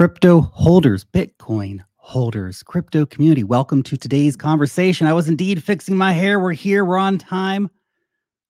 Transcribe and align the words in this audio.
Crypto 0.00 0.40
holders, 0.40 1.04
Bitcoin 1.04 1.84
holders, 1.96 2.62
crypto 2.62 3.04
community, 3.04 3.44
welcome 3.44 3.82
to 3.82 3.98
today's 3.98 4.34
conversation. 4.34 5.06
I 5.06 5.12
was 5.12 5.28
indeed 5.28 5.62
fixing 5.62 5.94
my 5.94 6.14
hair. 6.14 6.40
We're 6.40 6.54
here, 6.54 6.86
we're 6.86 6.96
on 6.96 7.18
time. 7.18 7.68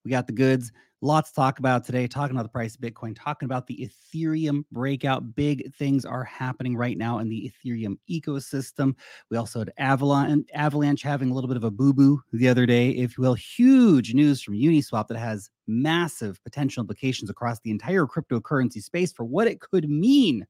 We 0.05 0.11
got 0.11 0.27
the 0.27 0.31
goods. 0.31 0.71
Lots 1.01 1.31
to 1.31 1.35
talk 1.35 1.59
about 1.59 1.83
today, 1.83 2.07
talking 2.07 2.37
about 2.37 2.43
the 2.43 2.53
price 2.53 2.75
of 2.75 2.79
Bitcoin, 2.79 3.17
talking 3.21 3.47
about 3.47 3.67
the 3.67 3.91
Ethereum 4.15 4.63
breakout. 4.71 5.35
Big 5.35 5.75
things 5.75 6.05
are 6.05 6.23
happening 6.23 6.77
right 6.77 6.97
now 6.97 7.19
in 7.19 7.27
the 7.27 7.51
Ethereum 7.51 7.97
ecosystem. 8.09 8.95
We 9.29 9.35
also 9.35 9.59
had 9.59 9.73
Avalanche, 9.77 10.47
Avalanche 10.53 11.01
having 11.01 11.31
a 11.31 11.33
little 11.33 11.49
bit 11.49 11.57
of 11.57 11.65
a 11.65 11.71
boo 11.71 11.91
boo 11.91 12.21
the 12.31 12.47
other 12.47 12.65
day, 12.65 12.91
if 12.91 13.17
you 13.17 13.23
will. 13.23 13.33
Huge 13.33 14.13
news 14.13 14.41
from 14.41 14.53
Uniswap 14.53 15.09
that 15.09 15.17
has 15.17 15.49
massive 15.67 16.41
potential 16.45 16.79
implications 16.79 17.29
across 17.29 17.59
the 17.59 17.71
entire 17.71 18.05
cryptocurrency 18.05 18.81
space 18.81 19.11
for 19.11 19.25
what 19.25 19.47
it 19.47 19.59
could 19.59 19.89
mean, 19.89 20.47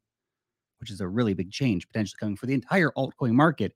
which 0.82 0.92
is 0.92 1.00
a 1.00 1.08
really 1.08 1.34
big 1.34 1.52
change 1.52 1.88
potentially 1.88 2.18
coming 2.20 2.36
for 2.36 2.48
the 2.48 2.54
entire 2.54 2.92
altcoin 2.98 3.32
market 3.32 3.74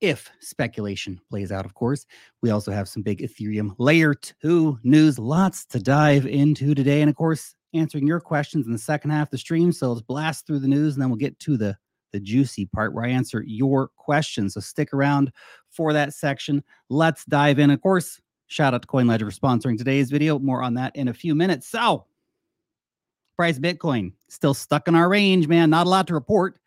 if 0.00 0.30
speculation 0.40 1.18
plays 1.30 1.50
out, 1.50 1.64
of 1.64 1.72
course. 1.74 2.04
We 2.42 2.50
also 2.50 2.72
have 2.72 2.88
some 2.88 3.02
big 3.02 3.20
Ethereum 3.20 3.74
layer 3.78 4.12
two 4.12 4.78
news, 4.82 5.18
lots 5.18 5.64
to 5.66 5.78
dive 5.78 6.26
into 6.26 6.74
today. 6.74 7.00
And 7.00 7.08
of 7.08 7.16
course, 7.16 7.54
answering 7.72 8.06
your 8.06 8.20
questions 8.20 8.66
in 8.66 8.72
the 8.72 8.78
second 8.78 9.10
half 9.10 9.28
of 9.28 9.30
the 9.30 9.38
stream. 9.38 9.72
So 9.72 9.92
let's 9.92 10.02
blast 10.02 10.46
through 10.46 10.58
the 10.60 10.68
news 10.68 10.94
and 10.94 11.02
then 11.02 11.08
we'll 11.08 11.16
get 11.16 11.38
to 11.40 11.56
the 11.56 11.76
the 12.12 12.20
juicy 12.20 12.66
part 12.66 12.94
where 12.94 13.04
I 13.04 13.08
answer 13.08 13.42
your 13.44 13.88
questions. 13.96 14.54
So 14.54 14.60
stick 14.60 14.94
around 14.94 15.32
for 15.68 15.92
that 15.92 16.14
section. 16.14 16.62
Let's 16.88 17.24
dive 17.24 17.58
in. 17.58 17.70
Of 17.70 17.80
course, 17.80 18.20
shout 18.46 18.72
out 18.72 18.82
to 18.82 18.88
CoinLedger 18.88 19.20
for 19.20 19.32
sponsoring 19.32 19.76
today's 19.76 20.12
video. 20.12 20.38
More 20.38 20.62
on 20.62 20.74
that 20.74 20.94
in 20.94 21.08
a 21.08 21.14
few 21.14 21.34
minutes. 21.34 21.66
So, 21.66 22.04
price 23.36 23.58
Bitcoin 23.58 24.12
still 24.28 24.54
stuck 24.54 24.88
in 24.88 24.94
our 24.94 25.08
range, 25.08 25.48
man. 25.48 25.70
Not 25.70 25.86
a 25.86 25.90
lot 25.90 26.06
to 26.08 26.14
report 26.14 26.58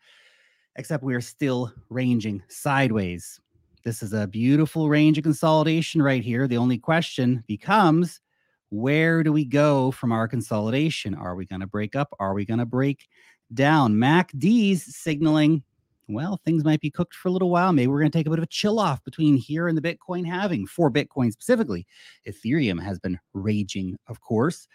except 0.78 1.02
we 1.02 1.14
are 1.14 1.20
still 1.20 1.72
ranging 1.90 2.42
sideways. 2.48 3.40
This 3.84 4.02
is 4.02 4.12
a 4.12 4.28
beautiful 4.28 4.88
range 4.88 5.18
of 5.18 5.24
consolidation 5.24 6.00
right 6.00 6.22
here. 6.22 6.46
The 6.46 6.56
only 6.56 6.78
question 6.78 7.42
becomes 7.46 8.20
where 8.70 9.22
do 9.22 9.32
we 9.32 9.44
go 9.44 9.90
from 9.90 10.12
our 10.12 10.28
consolidation? 10.28 11.14
Are 11.14 11.34
we 11.34 11.46
going 11.46 11.60
to 11.60 11.66
break 11.66 11.96
up? 11.96 12.14
Are 12.20 12.32
we 12.32 12.44
going 12.44 12.58
to 12.58 12.66
break 12.66 13.08
down? 13.54 13.94
MACD's 13.94 14.94
signaling, 14.94 15.62
well, 16.06 16.40
things 16.44 16.64
might 16.64 16.80
be 16.80 16.90
cooked 16.90 17.14
for 17.14 17.28
a 17.28 17.32
little 17.32 17.50
while. 17.50 17.72
Maybe 17.72 17.88
we're 17.88 18.00
going 18.00 18.12
to 18.12 18.18
take 18.18 18.26
a 18.26 18.30
bit 18.30 18.38
of 18.38 18.44
a 18.44 18.48
chill 18.48 18.78
off 18.78 19.02
between 19.04 19.36
here 19.36 19.68
and 19.68 19.76
the 19.76 19.82
Bitcoin 19.82 20.26
halving 20.26 20.66
for 20.66 20.90
Bitcoin 20.90 21.32
specifically. 21.32 21.86
Ethereum 22.26 22.82
has 22.82 22.98
been 22.98 23.18
raging, 23.32 23.96
of 24.06 24.20
course. 24.20 24.68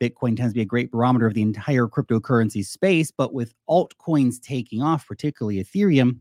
Bitcoin 0.00 0.36
tends 0.36 0.52
to 0.52 0.56
be 0.56 0.62
a 0.62 0.66
great 0.66 0.90
barometer 0.90 1.26
of 1.26 1.34
the 1.34 1.42
entire 1.42 1.86
cryptocurrency 1.86 2.64
space. 2.64 3.10
But 3.10 3.32
with 3.32 3.54
altcoins 3.68 4.40
taking 4.40 4.82
off, 4.82 5.06
particularly 5.06 5.62
Ethereum, 5.62 6.18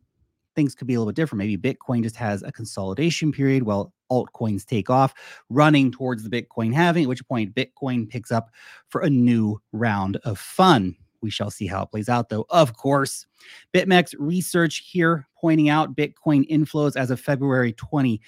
things 0.56 0.74
could 0.74 0.88
be 0.88 0.94
a 0.94 1.00
little 1.00 1.12
bit 1.12 1.16
different. 1.16 1.40
Maybe 1.40 1.58
Bitcoin 1.58 2.04
just 2.04 2.16
has 2.16 2.42
a 2.44 2.52
consolidation 2.52 3.32
period 3.32 3.64
while 3.64 3.94
altcoins 4.12 4.66
take 4.66 4.90
off, 4.90 5.14
running 5.50 5.92
towards 5.92 6.24
the 6.24 6.30
Bitcoin 6.30 6.74
halving, 6.74 7.04
at 7.04 7.10
which 7.10 7.28
point 7.28 7.54
Bitcoin 7.54 8.10
picks 8.10 8.32
up 8.32 8.50
for 8.88 9.02
a 9.02 9.10
new 9.10 9.60
round 9.72 10.18
of 10.24 10.40
fun. 10.40 10.96
We 11.22 11.30
shall 11.30 11.52
see 11.52 11.68
how 11.68 11.84
it 11.84 11.92
plays 11.92 12.08
out, 12.08 12.30
though. 12.30 12.46
Of 12.50 12.78
course, 12.78 13.26
BitMEX 13.74 14.14
research 14.20 14.84
here 14.86 15.28
pointing 15.40 15.70
out 15.70 15.96
Bitcoin 15.96 16.48
inflows 16.50 16.96
as 16.96 17.12
of 17.12 17.20
February 17.20 17.74
20. 17.74 18.22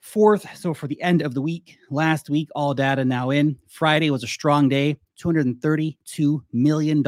Fourth, 0.00 0.56
so 0.56 0.72
for 0.72 0.86
the 0.86 1.00
end 1.02 1.22
of 1.22 1.34
the 1.34 1.42
week, 1.42 1.76
last 1.90 2.30
week, 2.30 2.48
all 2.54 2.72
data 2.72 3.04
now 3.04 3.30
in. 3.30 3.58
Friday 3.66 4.10
was 4.10 4.22
a 4.22 4.28
strong 4.28 4.68
day, 4.68 4.96
$232 5.20 6.40
million 6.52 7.02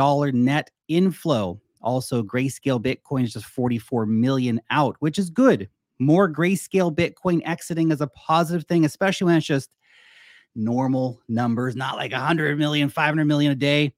net 0.45 0.71
inflow. 0.89 1.61
Also, 1.81 2.23
grayscale 2.23 2.83
Bitcoin 2.83 3.25
is 3.25 3.33
just 3.33 3.47
44 3.47 4.07
million 4.07 4.61
out, 4.71 4.97
which 4.99 5.19
is 5.19 5.31
good. 5.31 5.69
More 5.99 6.31
grayscale 6.31 6.95
Bitcoin 6.95 7.41
exiting 7.47 7.91
is 7.91 8.01
a 8.01 8.09
positive 8.09 8.67
thing, 8.67 8.85
especially 8.85 9.27
when 9.27 9.37
it's 9.37 9.47
just 9.47 9.71
normal 10.55 11.21
numbers, 11.29 11.77
not 11.77 11.97
like 11.97 12.13
100 12.13 12.59
million, 12.59 12.89
500 12.89 13.25
million 13.25 13.53
a 13.53 13.57
day. 13.57 13.95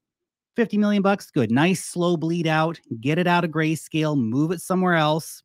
50 0.55 0.77
million 0.77 1.01
bucks, 1.01 1.31
good. 1.31 1.51
Nice 1.51 1.83
slow 1.83 2.15
bleed 2.15 2.45
out. 2.45 2.79
Get 3.01 3.17
it 3.17 3.25
out 3.25 3.43
of 3.43 3.49
grayscale, 3.49 4.15
move 4.15 4.51
it 4.51 4.61
somewhere 4.61 4.93
else 4.93 5.42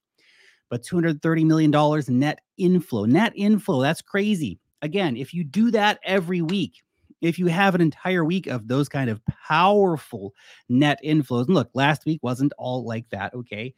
but 0.68 0.82
$230 0.82 1.44
million 1.44 2.20
net 2.20 2.40
inflow. 2.56 3.04
Net 3.04 3.32
inflow, 3.34 3.80
that's 3.80 4.02
crazy. 4.02 4.58
Again, 4.82 5.16
if 5.16 5.34
you 5.34 5.44
do 5.44 5.70
that 5.70 5.98
every 6.04 6.42
week, 6.42 6.82
if 7.20 7.38
you 7.38 7.46
have 7.46 7.74
an 7.74 7.80
entire 7.80 8.24
week 8.24 8.46
of 8.46 8.68
those 8.68 8.88
kind 8.88 9.10
of 9.10 9.20
powerful 9.26 10.34
net 10.68 11.00
inflows, 11.04 11.46
and 11.46 11.54
look, 11.54 11.70
last 11.74 12.04
week 12.04 12.20
wasn't 12.22 12.52
all 12.58 12.84
like 12.84 13.08
that. 13.10 13.34
Okay. 13.34 13.74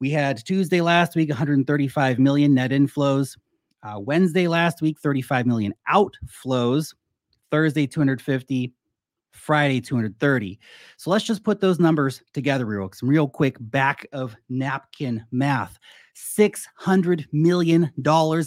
We 0.00 0.10
had 0.10 0.44
Tuesday 0.44 0.80
last 0.80 1.14
week, 1.14 1.28
135 1.28 2.18
million 2.18 2.54
net 2.54 2.72
inflows. 2.72 3.36
Uh, 3.84 4.00
Wednesday 4.00 4.48
last 4.48 4.82
week, 4.82 4.98
35 4.98 5.46
million 5.46 5.74
outflows. 5.88 6.94
Thursday, 7.50 7.86
250. 7.86 8.72
Friday 9.32 9.80
230. 9.80 10.60
So 10.96 11.10
let's 11.10 11.24
just 11.24 11.42
put 11.42 11.60
those 11.60 11.80
numbers 11.80 12.22
together 12.32 12.66
real 12.66 12.90
some 12.92 13.08
real 13.08 13.26
quick 13.26 13.56
back 13.58 14.06
of 14.12 14.36
napkin 14.48 15.24
math. 15.32 15.78
$600 16.14 17.26
million 17.32 17.90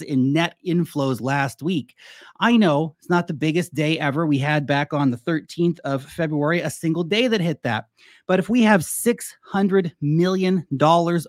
in 0.07 0.33
net 0.33 0.55
inflows 0.65 1.21
last 1.21 1.63
week. 1.63 1.95
I 2.39 2.57
know 2.57 2.95
it's 2.99 3.09
not 3.09 3.27
the 3.27 3.33
biggest 3.33 3.73
day 3.73 3.99
ever. 3.99 4.25
We 4.25 4.37
had 4.37 4.65
back 4.65 4.93
on 4.93 5.11
the 5.11 5.17
13th 5.17 5.79
of 5.79 6.03
February 6.03 6.61
a 6.61 6.69
single 6.69 7.03
day 7.03 7.27
that 7.27 7.41
hit 7.41 7.63
that. 7.63 7.85
But 8.27 8.39
if 8.39 8.49
we 8.49 8.63
have 8.63 8.81
$600 8.81 9.91
million 10.01 10.67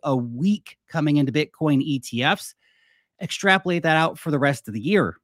a 0.03 0.17
week 0.17 0.79
coming 0.89 1.17
into 1.17 1.33
Bitcoin 1.33 2.01
ETFs, 2.01 2.55
extrapolate 3.21 3.83
that 3.83 3.97
out 3.97 4.19
for 4.19 4.31
the 4.31 4.39
rest 4.39 4.69
of 4.69 4.75
the 4.75 4.81
year. 4.81 5.17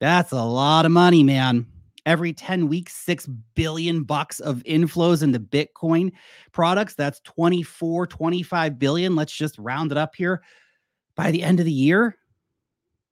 That's 0.00 0.32
a 0.32 0.42
lot 0.42 0.86
of 0.86 0.92
money, 0.92 1.22
man 1.22 1.66
every 2.06 2.32
10 2.32 2.68
weeks 2.68 2.94
6 2.96 3.26
billion 3.54 4.02
bucks 4.02 4.40
of 4.40 4.62
inflows 4.64 5.22
into 5.22 5.40
bitcoin 5.40 6.12
products. 6.52 6.94
That's 6.94 7.20
24 7.20 8.06
25 8.06 8.78
billion. 8.78 9.16
Let's 9.16 9.32
just 9.32 9.58
round 9.58 9.92
it 9.92 9.98
up 9.98 10.14
here. 10.14 10.42
By 11.14 11.30
the 11.30 11.42
end 11.42 11.60
of 11.60 11.66
the 11.66 11.72
year 11.72 12.16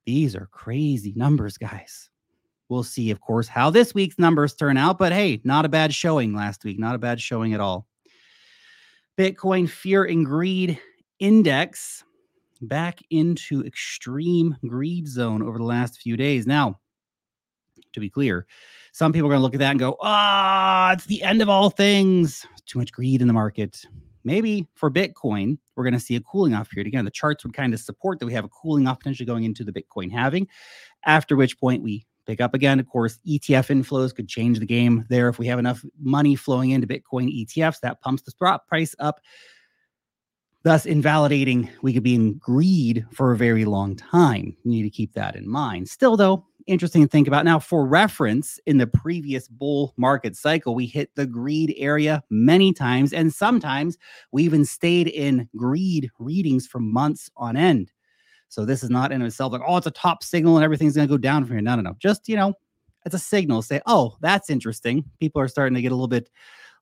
these 0.07 0.35
are 0.35 0.49
crazy 0.53 1.13
numbers 1.17 1.59
guys. 1.59 2.09
We'll 2.69 2.83
see 2.83 3.11
of 3.11 3.21
course 3.21 3.49
how 3.49 3.71
this 3.71 3.95
week's 3.95 4.19
numbers 4.19 4.55
turn 4.55 4.77
out 4.77 4.99
but 4.99 5.13
hey 5.13 5.41
not 5.45 5.65
a 5.65 5.69
bad 5.69 5.95
showing 5.95 6.35
last 6.35 6.65
week 6.65 6.79
not 6.79 6.95
a 6.95 6.99
bad 6.99 7.21
showing 7.21 7.55
at 7.55 7.61
all. 7.61 7.87
Bitcoin 9.19 9.69
fear 9.69 10.05
and 10.05 10.25
greed 10.25 10.79
index 11.19 12.05
back 12.63 13.01
into 13.11 13.65
extreme 13.65 14.57
greed 14.67 15.07
zone 15.07 15.43
over 15.43 15.59
the 15.59 15.65
last 15.65 16.01
few 16.01 16.17
days. 16.17 16.47
Now 16.47 16.81
to 17.93 18.01
be 18.01 18.11
clear 18.11 18.47
some 18.99 19.13
people 19.13 19.29
are 19.29 19.31
going 19.31 19.39
to 19.39 19.45
look 19.45 19.55
at 19.55 19.61
that 19.61 19.71
and 19.71 19.79
go, 19.79 19.97
ah, 20.01 20.91
it's 20.91 21.07
the 21.07 21.23
end 21.23 21.41
of 21.41 21.49
all 21.49 21.71
things. 21.71 22.45
Too 22.67 22.81
much 22.81 22.91
greed 22.91 23.21
in 23.21 23.29
the 23.29 23.33
market. 23.33 23.85
Maybe 24.25 24.67
for 24.75 24.91
Bitcoin, 24.91 25.57
we're 25.77 25.85
going 25.85 25.95
to 25.95 26.01
see 26.01 26.17
a 26.17 26.21
cooling 26.21 26.53
off 26.53 26.69
period. 26.69 26.89
Again, 26.89 27.05
the 27.05 27.13
charts 27.13 27.45
would 27.45 27.55
kind 27.55 27.73
of 27.73 27.79
support 27.79 28.19
that 28.19 28.27
we 28.27 28.33
have 28.33 28.45
a 28.45 28.49
cooling 28.49 28.89
off 28.89 28.99
potentially 28.99 29.25
going 29.25 29.45
into 29.45 29.63
the 29.63 29.71
Bitcoin 29.71 30.11
halving, 30.11 30.49
after 31.07 31.37
which 31.37 31.61
point 31.61 31.81
we 31.81 32.09
pick 32.27 32.41
up 32.41 32.55
again. 32.55 32.81
Of 32.81 32.89
course, 32.89 33.21
ETF 33.25 33.69
inflows 33.69 34.13
could 34.13 34.27
change 34.27 34.59
the 34.59 34.67
game 34.67 35.07
there. 35.09 35.29
If 35.29 35.39
we 35.39 35.47
have 35.47 35.61
enough 35.61 35.85
money 36.01 36.35
flowing 36.35 36.71
into 36.71 36.89
Bitcoin 36.89 37.33
ETFs, 37.33 37.79
that 37.83 38.01
pumps 38.01 38.23
the 38.23 38.33
spot 38.33 38.67
price 38.67 38.97
up, 38.99 39.21
thus 40.65 40.87
invalidating 40.87 41.71
we 41.83 41.93
could 41.93 42.03
be 42.03 42.17
in 42.17 42.35
greed 42.39 43.07
for 43.13 43.31
a 43.31 43.37
very 43.37 43.65
long 43.65 43.95
time. 43.95 44.57
You 44.65 44.73
need 44.73 44.83
to 44.83 44.91
keep 44.91 45.13
that 45.13 45.37
in 45.37 45.49
mind. 45.49 45.89
Still, 45.89 46.17
though, 46.17 46.45
interesting 46.69 47.03
to 47.03 47.09
think 47.09 47.27
about. 47.27 47.45
Now, 47.45 47.59
for 47.59 47.87
reference, 47.87 48.61
in 48.67 48.79
the 48.79 48.87
previous 48.87 49.49
bull 49.49 49.95
market 49.97 50.37
cycle, 50.37 50.75
we 50.75 50.87
hit 50.87 51.15
the 51.15 51.27
greed 51.27 51.75
area 51.77 52.23
many 52.31 52.73
times, 52.73 53.13
and 53.13 53.33
sometimes 53.33 53.99
we 54.33 54.45
even 54.45 54.65
stayed 54.65 55.09
in 55.09 55.49
greed 55.57 56.11
readings 56.19 56.67
for 56.67 56.79
months 56.79 57.31
on 57.37 57.57
end. 57.57 57.93
So 58.49 58.65
this 58.65 58.83
is 58.83 58.91
not 58.91 59.13
in 59.13 59.23
itself 59.23 59.53
like, 59.53 59.63
oh, 59.67 59.77
it's 59.77 59.87
a 59.87 59.91
top 59.91 60.23
signal 60.23 60.57
and 60.57 60.65
everything's 60.65 60.97
going 60.97 61.07
to 61.07 61.13
go 61.13 61.19
down 61.19 61.45
from 61.45 61.57
here. 61.57 61.63
No, 61.63 61.77
no, 61.77 61.83
no. 61.83 61.95
Just 61.99 62.29
you 62.29 62.37
know, 62.37 62.55
it's 63.05 63.15
a 63.15 63.19
signal. 63.19 63.63
Say, 63.63 63.81
oh, 63.87 64.17
that's 64.21 64.51
interesting. 64.51 65.05
People 65.21 65.43
are 65.43 65.49
starting 65.49 65.75
to 65.75 65.83
get 65.83 65.93
a 65.93 65.95
little 65.95 66.09
bit, 66.09 66.31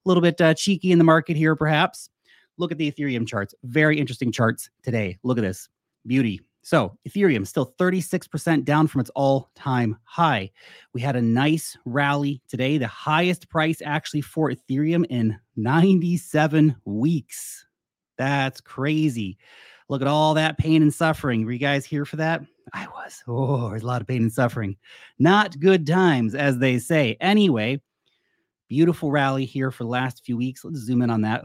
a 0.05 0.09
little 0.09 0.21
bit 0.21 0.41
uh, 0.41 0.55
cheeky 0.55 0.93
in 0.93 0.99
the 0.99 1.05
market 1.05 1.37
here, 1.37 1.57
perhaps. 1.57 2.09
Look 2.57 2.73
at 2.73 2.79
the 2.79 2.91
Ethereum 2.91 3.27
charts. 3.27 3.55
Very 3.65 3.99
interesting 3.99 4.33
charts 4.33 4.71
today. 4.83 5.19
Look 5.23 5.39
at 5.39 5.43
this 5.43 5.69
beauty. 6.07 6.41
So, 6.67 6.99
Ethereum 7.09 7.47
still 7.47 7.75
36% 7.79 8.65
down 8.65 8.89
from 8.89 9.01
its 9.01 9.11
all 9.11 9.51
time 9.55 9.97
high. 10.03 10.51
We 10.95 11.01
had 11.01 11.15
a 11.15 11.23
nice 11.23 11.79
rally 11.85 12.43
today, 12.49 12.77
the 12.77 12.89
highest 12.89 13.49
price 13.49 13.81
actually 13.85 14.23
for 14.23 14.51
Ethereum 14.51 15.07
in 15.09 15.39
97 15.55 16.75
weeks. 16.85 17.65
That's 18.19 18.61
crazy. 18.61 19.39
Look 19.89 20.03
at 20.03 20.09
all 20.09 20.35
that 20.35 20.59
pain 20.59 20.83
and 20.83 20.93
suffering. 20.93 21.45
Were 21.45 21.53
you 21.53 21.61
guys 21.61 21.85
here 21.85 22.05
for 22.05 22.17
that? 22.17 22.43
I 22.73 22.89
was. 22.89 23.23
Oh, 23.29 23.71
there's 23.71 23.85
a 23.85 23.87
lot 23.87 24.01
of 24.01 24.09
pain 24.09 24.23
and 24.23 24.33
suffering. 24.33 24.77
Not 25.21 25.61
good 25.61 25.87
times, 25.87 26.35
as 26.35 26.59
they 26.59 26.81
say. 26.81 27.17
Anyway, 27.21 27.81
beautiful 28.69 29.13
rally 29.13 29.45
here 29.45 29.71
for 29.71 29.85
the 29.85 29.91
last 29.91 30.25
few 30.25 30.37
weeks. 30.37 30.65
Let's 30.65 30.79
zoom 30.79 31.03
in 31.03 31.11
on 31.11 31.21
that 31.21 31.45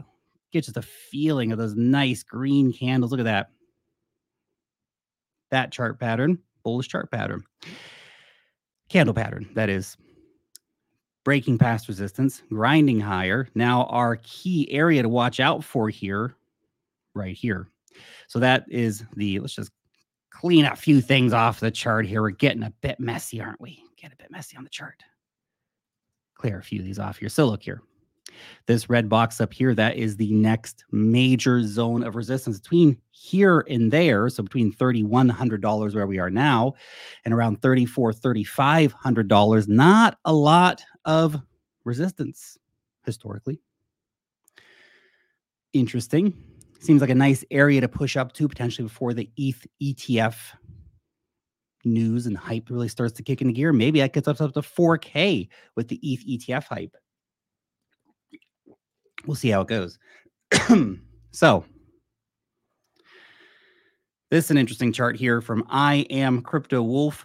get 0.52 0.64
just 0.64 0.76
a 0.76 0.82
feeling 0.82 1.50
of 1.50 1.58
those 1.58 1.74
nice 1.74 2.22
green 2.22 2.72
candles. 2.72 3.10
Look 3.10 3.20
at 3.20 3.24
that. 3.24 3.48
That 5.52 5.70
chart 5.70 6.00
pattern, 6.00 6.38
bullish 6.64 6.88
chart 6.88 7.12
pattern, 7.12 7.44
candle 8.88 9.14
pattern, 9.14 9.48
that 9.54 9.68
is 9.68 9.96
breaking 11.24 11.58
past 11.58 11.86
resistance, 11.86 12.42
grinding 12.48 12.98
higher. 12.98 13.46
Now, 13.54 13.84
our 13.84 14.16
key 14.24 14.68
area 14.72 15.02
to 15.02 15.08
watch 15.08 15.38
out 15.38 15.62
for 15.62 15.88
here, 15.88 16.34
right 17.14 17.36
here. 17.36 17.68
So 18.26 18.38
that 18.40 18.64
is 18.68 19.04
the, 19.14 19.38
let's 19.40 19.54
just 19.54 19.70
clean 20.30 20.64
a 20.64 20.74
few 20.74 21.00
things 21.00 21.32
off 21.32 21.60
the 21.60 21.70
chart 21.70 22.06
here. 22.06 22.22
We're 22.22 22.30
getting 22.30 22.62
a 22.62 22.72
bit 22.80 22.98
messy, 22.98 23.40
aren't 23.40 23.60
we? 23.60 23.84
Get 23.96 24.12
a 24.12 24.16
bit 24.16 24.30
messy 24.30 24.56
on 24.56 24.64
the 24.64 24.70
chart. 24.70 25.02
Clear 26.34 26.58
a 26.58 26.62
few 26.62 26.80
of 26.80 26.86
these 26.86 26.98
off 26.98 27.18
here. 27.18 27.28
So 27.28 27.46
look 27.46 27.62
here. 27.62 27.82
This 28.66 28.88
red 28.88 29.08
box 29.08 29.40
up 29.40 29.52
here, 29.52 29.74
that 29.74 29.96
is 29.96 30.16
the 30.16 30.32
next 30.32 30.84
major 30.90 31.62
zone 31.62 32.02
of 32.02 32.16
resistance 32.16 32.60
between 32.60 32.96
here 33.10 33.64
and 33.68 33.90
there. 33.92 34.28
So 34.28 34.42
between 34.42 34.72
$3,100 34.72 35.94
where 35.94 36.06
we 36.06 36.18
are 36.18 36.30
now 36.30 36.74
and 37.24 37.34
around 37.34 37.60
$3,400, 37.60 38.20
$3,500. 38.48 39.68
Not 39.68 40.18
a 40.24 40.32
lot 40.32 40.82
of 41.04 41.36
resistance 41.84 42.58
historically. 43.04 43.60
Interesting. 45.72 46.34
Seems 46.80 47.00
like 47.00 47.10
a 47.10 47.14
nice 47.14 47.44
area 47.50 47.80
to 47.80 47.88
push 47.88 48.16
up 48.16 48.32
to 48.34 48.48
potentially 48.48 48.88
before 48.88 49.14
the 49.14 49.30
ETH 49.36 49.66
ETF 49.80 50.36
news 51.84 52.26
and 52.26 52.36
hype 52.36 52.70
really 52.70 52.88
starts 52.88 53.12
to 53.14 53.22
kick 53.22 53.40
into 53.40 53.52
gear. 53.52 53.72
Maybe 53.72 54.00
that 54.00 54.12
gets 54.12 54.28
up 54.28 54.36
to 54.36 54.48
4K 54.48 55.48
with 55.74 55.88
the 55.88 55.98
ETH 56.02 56.24
ETF 56.26 56.64
hype. 56.64 56.96
We'll 59.26 59.34
see 59.36 59.50
how 59.50 59.62
it 59.62 59.68
goes. 59.68 59.98
so, 61.32 61.64
this 64.30 64.46
is 64.46 64.50
an 64.50 64.58
interesting 64.58 64.92
chart 64.92 65.16
here 65.16 65.40
from 65.40 65.64
I 65.68 66.06
am 66.10 66.40
Crypto 66.40 66.82
Wolf. 66.82 67.24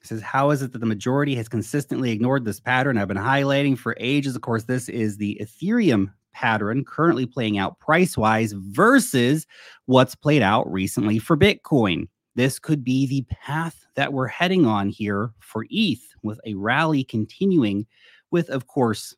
It 0.00 0.06
says, 0.06 0.22
How 0.22 0.50
is 0.50 0.62
it 0.62 0.72
that 0.72 0.78
the 0.78 0.86
majority 0.86 1.34
has 1.34 1.48
consistently 1.48 2.10
ignored 2.10 2.44
this 2.44 2.60
pattern? 2.60 2.98
I've 2.98 3.08
been 3.08 3.16
highlighting 3.16 3.76
for 3.76 3.96
ages. 3.98 4.34
Of 4.34 4.42
course, 4.42 4.64
this 4.64 4.88
is 4.88 5.16
the 5.16 5.40
Ethereum 5.40 6.12
pattern 6.32 6.84
currently 6.84 7.26
playing 7.26 7.58
out 7.58 7.78
price 7.80 8.16
wise 8.16 8.52
versus 8.52 9.46
what's 9.86 10.14
played 10.14 10.42
out 10.42 10.70
recently 10.72 11.18
for 11.18 11.36
Bitcoin. 11.36 12.08
This 12.34 12.58
could 12.58 12.84
be 12.84 13.06
the 13.06 13.26
path 13.30 13.84
that 13.96 14.12
we're 14.12 14.28
heading 14.28 14.64
on 14.64 14.88
here 14.88 15.32
for 15.40 15.66
ETH 15.70 16.14
with 16.22 16.40
a 16.46 16.54
rally 16.54 17.02
continuing 17.02 17.86
with, 18.30 18.48
of 18.50 18.68
course, 18.68 19.16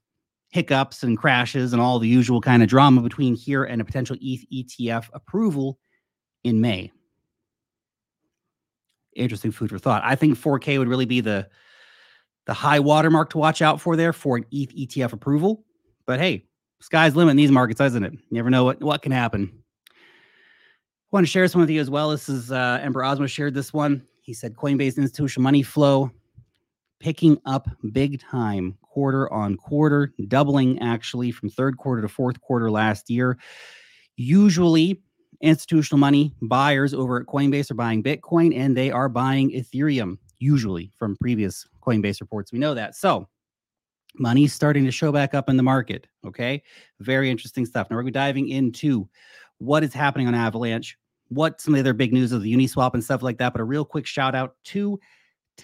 hiccups 0.50 1.02
and 1.02 1.16
crashes 1.16 1.72
and 1.72 1.80
all 1.80 1.98
the 1.98 2.08
usual 2.08 2.40
kind 2.40 2.62
of 2.62 2.68
drama 2.68 3.00
between 3.00 3.34
here 3.34 3.64
and 3.64 3.80
a 3.80 3.84
potential 3.84 4.16
ETH 4.20 4.44
ETF 4.52 5.08
approval 5.12 5.78
in 6.44 6.60
May. 6.60 6.90
Interesting 9.14 9.52
food 9.52 9.70
for 9.70 9.78
thought. 9.78 10.02
I 10.04 10.14
think 10.14 10.38
4K 10.38 10.78
would 10.78 10.88
really 10.88 11.06
be 11.06 11.20
the 11.20 11.48
the 12.46 12.54
high 12.54 12.80
watermark 12.80 13.30
to 13.30 13.38
watch 13.38 13.62
out 13.62 13.80
for 13.80 13.96
there 13.96 14.12
for 14.12 14.36
an 14.36 14.44
ETH 14.50 14.74
ETF 14.74 15.12
approval. 15.12 15.64
But 16.06 16.18
hey, 16.18 16.46
sky's 16.80 17.14
limit 17.14 17.32
in 17.32 17.36
these 17.36 17.50
markets, 17.50 17.80
isn't 17.80 18.02
it? 18.02 18.12
You 18.12 18.20
never 18.30 18.50
know 18.50 18.64
what, 18.64 18.82
what 18.82 19.02
can 19.02 19.12
happen. 19.12 19.52
I 19.92 19.96
want 21.12 21.26
to 21.26 21.30
share 21.30 21.46
some 21.48 21.60
with 21.60 21.70
you 21.70 21.80
as 21.80 21.90
well. 21.90 22.10
This 22.10 22.28
is 22.28 22.50
uh, 22.50 22.80
Emperor 22.82 23.02
Osmo 23.02 23.28
shared 23.28 23.54
this 23.54 23.72
one. 23.72 24.04
He 24.22 24.32
said 24.32 24.56
Coinbase 24.56 24.96
institutional 24.96 25.42
money 25.42 25.62
flow 25.62 26.10
picking 26.98 27.38
up 27.46 27.68
big 27.92 28.20
time 28.20 28.76
quarter 29.00 29.32
on 29.32 29.56
quarter, 29.56 30.12
doubling 30.28 30.78
actually 30.80 31.30
from 31.30 31.48
third 31.48 31.78
quarter 31.78 32.02
to 32.02 32.08
fourth 32.08 32.38
quarter 32.42 32.70
last 32.70 33.08
year. 33.08 33.38
Usually, 34.18 35.00
institutional 35.40 35.98
money 35.98 36.34
buyers 36.42 36.92
over 36.92 37.18
at 37.18 37.26
Coinbase 37.26 37.70
are 37.70 37.74
buying 37.74 38.02
Bitcoin 38.02 38.54
and 38.54 38.76
they 38.76 38.90
are 38.90 39.08
buying 39.08 39.52
Ethereum, 39.52 40.18
usually 40.38 40.92
from 40.98 41.16
previous 41.16 41.66
Coinbase 41.80 42.20
reports. 42.20 42.52
We 42.52 42.58
know 42.58 42.74
that. 42.74 42.94
So, 42.94 43.26
money's 44.16 44.52
starting 44.52 44.84
to 44.84 44.90
show 44.90 45.12
back 45.12 45.32
up 45.32 45.48
in 45.48 45.56
the 45.56 45.62
market. 45.62 46.06
Okay. 46.26 46.62
Very 46.98 47.30
interesting 47.30 47.64
stuff. 47.64 47.88
Now, 47.90 47.96
we're 47.96 48.10
diving 48.10 48.48
into 48.50 49.08
what 49.56 49.82
is 49.82 49.94
happening 49.94 50.28
on 50.28 50.34
Avalanche, 50.34 50.98
what 51.28 51.58
some 51.58 51.72
of 51.72 51.76
the 51.78 51.88
other 51.88 51.94
big 51.94 52.12
news 52.12 52.32
of 52.32 52.42
the 52.42 52.54
Uniswap 52.54 52.92
and 52.92 53.02
stuff 53.02 53.22
like 53.22 53.38
that. 53.38 53.54
But 53.54 53.62
a 53.62 53.64
real 53.64 53.86
quick 53.86 54.04
shout 54.04 54.34
out 54.34 54.56
to 54.64 55.00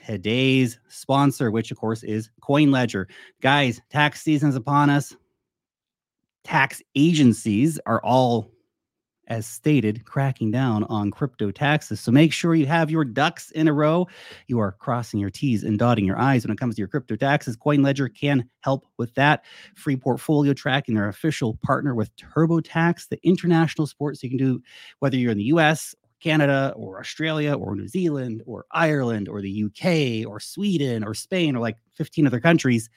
today's 0.05 0.79
sponsor, 0.89 1.51
which 1.51 1.71
of 1.71 1.79
course 1.79 2.03
is 2.03 2.31
Coin 2.41 2.71
Ledger. 2.71 3.09
Guys, 3.41 3.81
tax 3.91 4.23
season 4.23 4.51
is 4.51 4.57
upon 4.57 4.91
us. 4.91 5.15
Tax 6.45 6.83
agencies 6.95 7.81
are 7.87 8.01
all, 8.05 8.51
as 9.27 9.47
stated, 9.47 10.05
cracking 10.05 10.53
down 10.53 10.85
on 10.85 11.11
crypto 11.11 11.51
taxes. 11.51 12.01
So 12.01 12.13
make 12.13 12.33
sure 12.33 12.55
you 12.55 12.67
have 12.67 12.91
your 12.91 13.05
ducks 13.05 13.51
in 13.51 13.67
a 13.67 13.73
row. 13.73 14.07
You 14.47 14.61
are 14.61 14.73
crossing 14.73 15.19
your 15.19 15.31
T's 15.31 15.65
and 15.65 15.79
dotting 15.79 16.05
your 16.05 16.19
I's 16.19 16.45
when 16.45 16.53
it 16.53 16.61
comes 16.61 16.77
to 16.77 16.81
your 16.81 16.89
crypto 16.89 17.17
taxes. 17.17 17.57
Coin 17.57 17.83
Ledger 17.83 18.09
can 18.09 18.49
help 18.61 18.87
with 18.97 19.13
that. 19.15 19.45
Free 19.75 19.97
portfolio 19.97 20.53
tracking, 20.53 20.95
their 20.95 21.09
official 21.09 21.59
partner 21.65 21.95
with 21.95 22.15
TurboTax, 22.17 23.09
the 23.09 23.19
international 23.27 23.89
sport. 23.89 24.17
So 24.17 24.27
you 24.27 24.31
can 24.31 24.39
do 24.39 24.63
whether 25.01 25.17
you're 25.17 25.33
in 25.33 25.39
the 25.39 25.45
US 25.45 25.97
Canada 26.23 26.73
or 26.77 26.99
Australia 26.99 27.55
or 27.55 27.75
New 27.75 27.89
Zealand 27.89 28.43
or 28.47 28.67
Ireland 28.73 29.29
or 29.29 29.41
the 29.43 29.65
UK 29.65 30.29
or 30.29 30.41
Sweden 30.41 31.05
or 31.05 31.15
Spain 31.15 31.57
or 31.57 31.61
like 31.61 31.77
15 31.95 32.27
other 32.27 32.41
countries, 32.41 32.89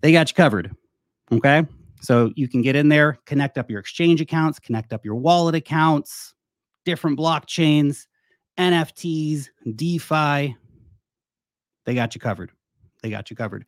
they 0.00 0.12
got 0.12 0.30
you 0.30 0.34
covered. 0.34 0.70
Okay. 1.32 1.64
So 2.02 2.32
you 2.34 2.48
can 2.48 2.62
get 2.62 2.76
in 2.76 2.88
there, 2.88 3.18
connect 3.26 3.58
up 3.58 3.70
your 3.70 3.80
exchange 3.80 4.20
accounts, 4.20 4.58
connect 4.58 4.92
up 4.92 5.04
your 5.04 5.16
wallet 5.16 5.54
accounts, 5.54 6.34
different 6.84 7.18
blockchains, 7.18 8.06
NFTs, 8.58 9.48
DeFi. 9.74 10.56
They 11.84 11.94
got 11.94 12.14
you 12.14 12.20
covered. 12.20 12.52
They 13.02 13.10
got 13.10 13.30
you 13.30 13.36
covered. 13.36 13.66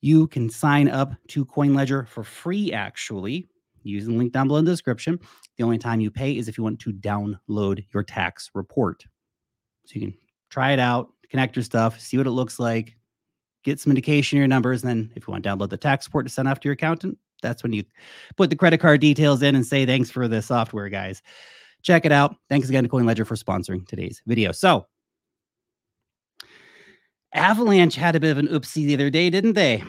You 0.00 0.26
can 0.28 0.48
sign 0.48 0.88
up 0.88 1.12
to 1.28 1.44
CoinLedger 1.44 2.08
for 2.08 2.22
free, 2.22 2.72
actually, 2.72 3.48
using 3.90 4.12
the 4.12 4.18
link 4.18 4.32
down 4.32 4.48
below 4.48 4.58
in 4.58 4.64
the 4.64 4.70
description. 4.70 5.18
The 5.56 5.64
only 5.64 5.78
time 5.78 6.00
you 6.00 6.10
pay 6.10 6.36
is 6.36 6.48
if 6.48 6.58
you 6.58 6.64
want 6.64 6.80
to 6.80 6.92
download 6.92 7.84
your 7.92 8.02
tax 8.02 8.50
report. 8.54 9.04
So 9.86 9.94
you 9.94 10.00
can 10.00 10.14
try 10.50 10.72
it 10.72 10.78
out, 10.78 11.10
connect 11.30 11.56
your 11.56 11.62
stuff, 11.62 12.00
see 12.00 12.16
what 12.16 12.26
it 12.26 12.32
looks 12.32 12.58
like, 12.58 12.96
get 13.64 13.80
some 13.80 13.90
indication 13.90 14.38
of 14.38 14.40
your 14.40 14.48
numbers. 14.48 14.82
And 14.82 14.90
then 14.90 15.12
if 15.16 15.26
you 15.26 15.32
want 15.32 15.44
to 15.44 15.48
download 15.48 15.70
the 15.70 15.76
tax 15.76 16.06
report 16.06 16.26
to 16.26 16.32
send 16.32 16.48
off 16.48 16.60
to 16.60 16.68
your 16.68 16.74
accountant, 16.74 17.18
that's 17.42 17.62
when 17.62 17.72
you 17.72 17.84
put 18.36 18.50
the 18.50 18.56
credit 18.56 18.78
card 18.78 19.00
details 19.00 19.42
in 19.42 19.54
and 19.54 19.66
say, 19.66 19.86
thanks 19.86 20.10
for 20.10 20.28
the 20.28 20.42
software, 20.42 20.88
guys. 20.88 21.22
Check 21.82 22.04
it 22.04 22.12
out. 22.12 22.36
Thanks 22.48 22.68
again 22.68 22.84
to 22.84 22.90
CoinLedger 22.90 23.26
for 23.26 23.36
sponsoring 23.36 23.86
today's 23.86 24.20
video. 24.26 24.52
So, 24.52 24.86
Avalanche 27.32 27.94
had 27.94 28.16
a 28.16 28.20
bit 28.20 28.30
of 28.30 28.38
an 28.38 28.48
oopsie 28.48 28.86
the 28.86 28.94
other 28.94 29.10
day, 29.10 29.30
didn't 29.30 29.52
they? 29.52 29.84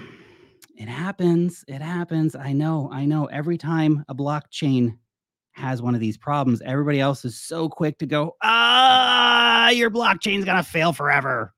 It 0.80 0.88
happens. 0.88 1.66
It 1.68 1.82
happens. 1.82 2.36
I 2.36 2.54
know. 2.54 2.90
I 2.92 3.04
know. 3.06 3.26
Every 3.26 3.58
time 3.58 4.06
a 4.08 4.16
blockchain 4.16 4.98
has 5.52 5.82
one 5.82 5.94
of 5.94 6.00
these 6.00 6.18
problems, 6.18 6.62
everybody 6.62 7.02
else 7.02 7.26
is 7.26 7.38
so 7.38 7.68
quick 7.68 7.98
to 8.00 8.06
go, 8.06 8.38
ah, 8.42 9.70
your 9.72 9.92
blockchain's 9.92 10.46
going 10.46 10.56
to 10.56 10.64
fail 10.64 10.94
forever. 10.94 11.54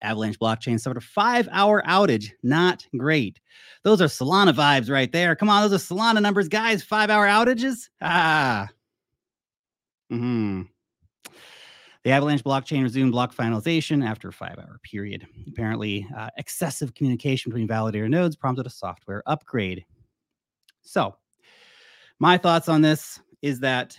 Avalanche 0.00 0.38
blockchain 0.38 0.78
suffered 0.78 0.98
a 0.98 1.00
five 1.00 1.48
hour 1.50 1.82
outage. 1.88 2.30
Not 2.44 2.86
great. 2.96 3.40
Those 3.82 4.00
are 4.00 4.06
Solana 4.06 4.54
vibes 4.54 4.88
right 4.88 5.10
there. 5.10 5.34
Come 5.34 5.50
on, 5.50 5.68
those 5.68 5.72
are 5.72 5.94
Solana 5.94 6.22
numbers, 6.22 6.48
guys. 6.48 6.84
Five 6.84 7.10
hour 7.10 7.26
outages. 7.26 7.88
Ah. 8.00 8.68
Hmm. 10.08 10.62
The 12.06 12.12
Avalanche 12.12 12.44
blockchain 12.44 12.84
resumed 12.84 13.10
block 13.10 13.34
finalization 13.34 14.06
after 14.06 14.28
a 14.28 14.32
five 14.32 14.60
hour 14.60 14.78
period. 14.84 15.26
Apparently, 15.48 16.06
uh, 16.16 16.30
excessive 16.36 16.94
communication 16.94 17.50
between 17.50 17.66
validator 17.66 18.08
nodes 18.08 18.36
prompted 18.36 18.64
a 18.64 18.70
software 18.70 19.24
upgrade. 19.26 19.84
So, 20.82 21.16
my 22.20 22.38
thoughts 22.38 22.68
on 22.68 22.80
this 22.80 23.18
is 23.42 23.58
that 23.58 23.98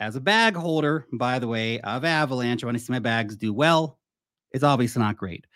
as 0.00 0.16
a 0.16 0.20
bag 0.20 0.56
holder, 0.56 1.06
by 1.12 1.38
the 1.38 1.46
way, 1.46 1.78
of 1.82 2.04
Avalanche, 2.04 2.64
I 2.64 2.66
want 2.66 2.76
to 2.76 2.82
see 2.82 2.92
my 2.92 2.98
bags 2.98 3.36
do 3.36 3.52
well. 3.52 4.00
It's 4.50 4.64
obviously 4.64 5.00
not 5.00 5.16
great. 5.16 5.46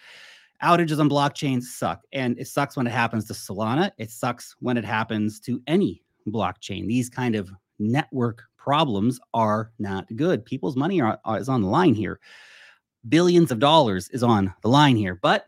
Outages 0.63 1.01
on 1.01 1.11
blockchains 1.11 1.65
suck. 1.65 2.03
And 2.13 2.39
it 2.39 2.47
sucks 2.47 2.77
when 2.77 2.87
it 2.87 2.93
happens 2.93 3.25
to 3.25 3.33
Solana. 3.33 3.91
It 3.99 4.13
sucks 4.13 4.55
when 4.61 4.77
it 4.77 4.85
happens 4.85 5.41
to 5.41 5.61
any 5.67 6.05
blockchain. 6.29 6.87
These 6.87 7.11
kind 7.11 7.35
of 7.35 7.51
network 7.81 8.45
problems 8.63 9.19
are 9.35 9.73
not 9.79 10.07
good. 10.15 10.45
People's 10.45 10.77
money 10.77 11.01
are, 11.01 11.19
are, 11.25 11.39
is 11.39 11.49
on 11.49 11.63
the 11.63 11.69
line 11.69 11.95
here. 11.95 12.21
Billions 13.09 13.51
of 13.51 13.59
dollars 13.59 14.09
is 14.11 14.23
on 14.23 14.55
the 14.63 14.69
line 14.69 14.95
here, 14.95 15.19
but 15.21 15.47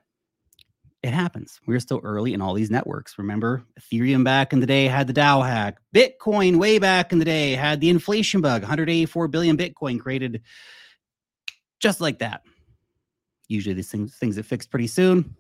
it 1.05 1.13
happens. 1.13 1.61
We're 1.67 1.79
still 1.79 2.01
early 2.03 2.35
in 2.35 2.41
all 2.41 2.55
these 2.55 2.71
networks. 2.71 3.17
Remember, 3.17 3.63
Ethereum 3.79 4.25
back 4.25 4.53
in 4.53 4.59
the 4.59 4.67
day 4.67 4.87
had 4.87 5.07
the 5.07 5.13
DAO 5.13 5.47
hack. 5.47 5.77
Bitcoin 5.95 6.59
way 6.59 6.81
back 6.81 7.13
in 7.13 7.21
the 7.21 7.25
day 7.25 7.53
had 7.53 7.81
the 7.81 7.91
inflation 7.91 8.41
bug. 8.41 8.63
184 8.63 9.29
billion 9.29 9.57
Bitcoin 9.57 10.01
created 10.01 10.43
just 11.79 12.01
like 12.01 12.19
that. 12.19 12.43
Usually 13.47 13.75
these 13.75 13.91
things 13.91 14.17
things 14.17 14.37
get 14.37 14.47
fixed 14.47 14.71
pretty 14.71 14.89
soon. 14.89 15.37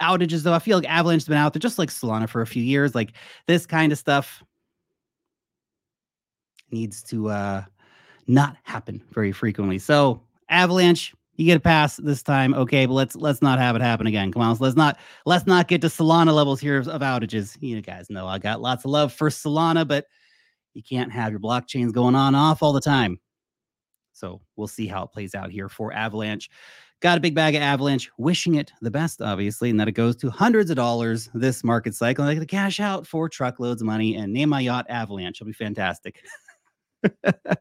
outages, 0.00 0.42
though. 0.42 0.54
I 0.54 0.60
feel 0.60 0.78
like 0.78 0.88
Avalanche's 0.88 1.26
been 1.26 1.38
out 1.38 1.52
there 1.52 1.60
just 1.60 1.78
like 1.78 1.88
Solana 1.88 2.28
for 2.28 2.42
a 2.42 2.46
few 2.46 2.62
years. 2.62 2.94
Like 2.94 3.14
this 3.48 3.66
kind 3.66 3.90
of 3.90 3.98
stuff 3.98 4.44
needs 6.72 7.02
to 7.04 7.28
uh 7.28 7.64
not 8.26 8.56
happen 8.62 9.02
very 9.12 9.32
frequently. 9.32 9.78
So 9.78 10.22
Avalanche, 10.48 11.14
you 11.36 11.46
get 11.46 11.56
a 11.56 11.60
pass 11.60 11.96
this 11.96 12.22
time, 12.22 12.54
okay? 12.54 12.86
But 12.86 12.94
let's 12.94 13.16
let's 13.16 13.42
not 13.42 13.58
have 13.58 13.74
it 13.74 13.82
happen 13.82 14.06
again. 14.06 14.32
Come 14.32 14.42
on, 14.42 14.56
let's 14.60 14.76
not 14.76 14.98
let's 15.26 15.46
not 15.46 15.68
get 15.68 15.80
to 15.80 15.88
Solana 15.88 16.34
levels 16.34 16.60
here 16.60 16.78
of, 16.78 16.88
of 16.88 17.00
outages. 17.00 17.56
You 17.60 17.80
guys 17.80 18.10
know 18.10 18.26
I 18.26 18.38
got 18.38 18.60
lots 18.60 18.84
of 18.84 18.90
love 18.90 19.12
for 19.12 19.28
Solana, 19.28 19.86
but 19.86 20.06
you 20.74 20.82
can't 20.82 21.12
have 21.12 21.30
your 21.30 21.40
blockchains 21.40 21.92
going 21.92 22.14
on 22.14 22.34
off 22.34 22.62
all 22.62 22.72
the 22.72 22.80
time. 22.80 23.18
So 24.12 24.40
we'll 24.56 24.68
see 24.68 24.86
how 24.86 25.04
it 25.04 25.12
plays 25.12 25.34
out 25.34 25.50
here 25.50 25.68
for 25.68 25.92
Avalanche. 25.92 26.50
Got 27.00 27.18
a 27.18 27.20
big 27.20 27.34
bag 27.34 27.56
of 27.56 27.62
Avalanche, 27.62 28.08
wishing 28.16 28.54
it 28.54 28.70
the 28.80 28.90
best, 28.90 29.20
obviously, 29.20 29.70
and 29.70 29.80
that 29.80 29.88
it 29.88 29.92
goes 29.92 30.14
to 30.16 30.30
hundreds 30.30 30.70
of 30.70 30.76
dollars 30.76 31.28
this 31.34 31.64
market 31.64 31.94
cycle. 31.94 32.24
And 32.24 32.30
I 32.30 32.38
to 32.38 32.46
cash 32.46 32.78
out 32.78 33.06
for 33.06 33.28
truckloads 33.28 33.82
of 33.82 33.86
money 33.86 34.14
and 34.14 34.32
name 34.32 34.50
my 34.50 34.60
yacht 34.60 34.86
Avalanche. 34.88 35.40
It'll 35.40 35.48
be 35.48 35.52
fantastic. 35.52 36.22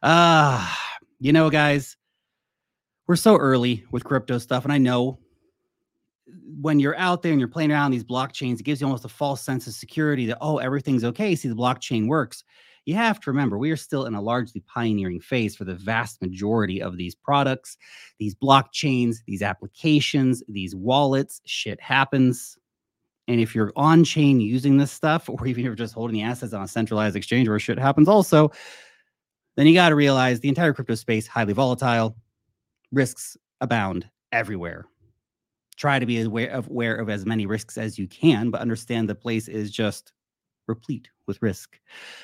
Ah, 0.00 0.72
uh, 0.72 0.98
you 1.18 1.32
know, 1.32 1.50
guys, 1.50 1.96
we're 3.08 3.16
so 3.16 3.36
early 3.36 3.84
with 3.90 4.04
crypto 4.04 4.38
stuff, 4.38 4.62
and 4.62 4.72
I 4.72 4.78
know 4.78 5.18
when 6.60 6.78
you're 6.78 6.96
out 6.96 7.22
there 7.22 7.32
and 7.32 7.40
you're 7.40 7.48
playing 7.48 7.72
around 7.72 7.90
these 7.90 8.04
blockchains, 8.04 8.60
it 8.60 8.64
gives 8.64 8.80
you 8.80 8.86
almost 8.86 9.04
a 9.04 9.08
false 9.08 9.42
sense 9.42 9.66
of 9.66 9.74
security 9.74 10.26
that 10.26 10.38
oh, 10.40 10.58
everything's 10.58 11.04
okay. 11.04 11.34
See, 11.34 11.48
the 11.48 11.54
blockchain 11.54 12.06
works. 12.06 12.44
You 12.84 12.94
have 12.94 13.20
to 13.20 13.30
remember, 13.30 13.58
we 13.58 13.70
are 13.70 13.76
still 13.76 14.06
in 14.06 14.14
a 14.14 14.20
largely 14.20 14.62
pioneering 14.62 15.20
phase 15.20 15.54
for 15.54 15.64
the 15.64 15.74
vast 15.74 16.22
majority 16.22 16.80
of 16.80 16.96
these 16.96 17.14
products, 17.14 17.76
these 18.18 18.34
blockchains, 18.34 19.16
these 19.26 19.42
applications, 19.42 20.42
these 20.48 20.74
wallets. 20.74 21.42
Shit 21.44 21.80
happens. 21.80 22.56
And 23.28 23.40
if 23.40 23.54
you're 23.54 23.72
on 23.76 24.04
chain 24.04 24.40
using 24.40 24.78
this 24.78 24.90
stuff, 24.90 25.28
or 25.28 25.46
even 25.46 25.60
if 25.60 25.66
you're 25.66 25.74
just 25.74 25.94
holding 25.94 26.14
the 26.14 26.22
assets 26.22 26.54
on 26.54 26.62
a 26.62 26.68
centralized 26.68 27.14
exchange 27.14 27.48
where 27.48 27.58
shit 27.58 27.78
happens 27.78 28.08
also, 28.08 28.50
then 29.56 29.66
you 29.66 29.74
got 29.74 29.90
to 29.90 29.94
realize 29.94 30.40
the 30.40 30.48
entire 30.48 30.72
crypto 30.72 30.94
space 30.94 31.26
highly 31.26 31.52
volatile, 31.52 32.16
risks 32.90 33.36
abound 33.60 34.08
everywhere. 34.32 34.86
Try 35.76 35.98
to 35.98 36.06
be 36.06 36.22
aware 36.22 36.50
of, 36.50 36.68
aware 36.68 36.96
of 36.96 37.10
as 37.10 37.26
many 37.26 37.44
risks 37.44 37.76
as 37.76 37.98
you 37.98 38.08
can, 38.08 38.50
but 38.50 38.60
understand 38.60 39.08
the 39.08 39.14
place 39.14 39.46
is 39.46 39.70
just 39.70 40.12
replete 40.66 41.08
with 41.26 41.40
risk. 41.42 41.78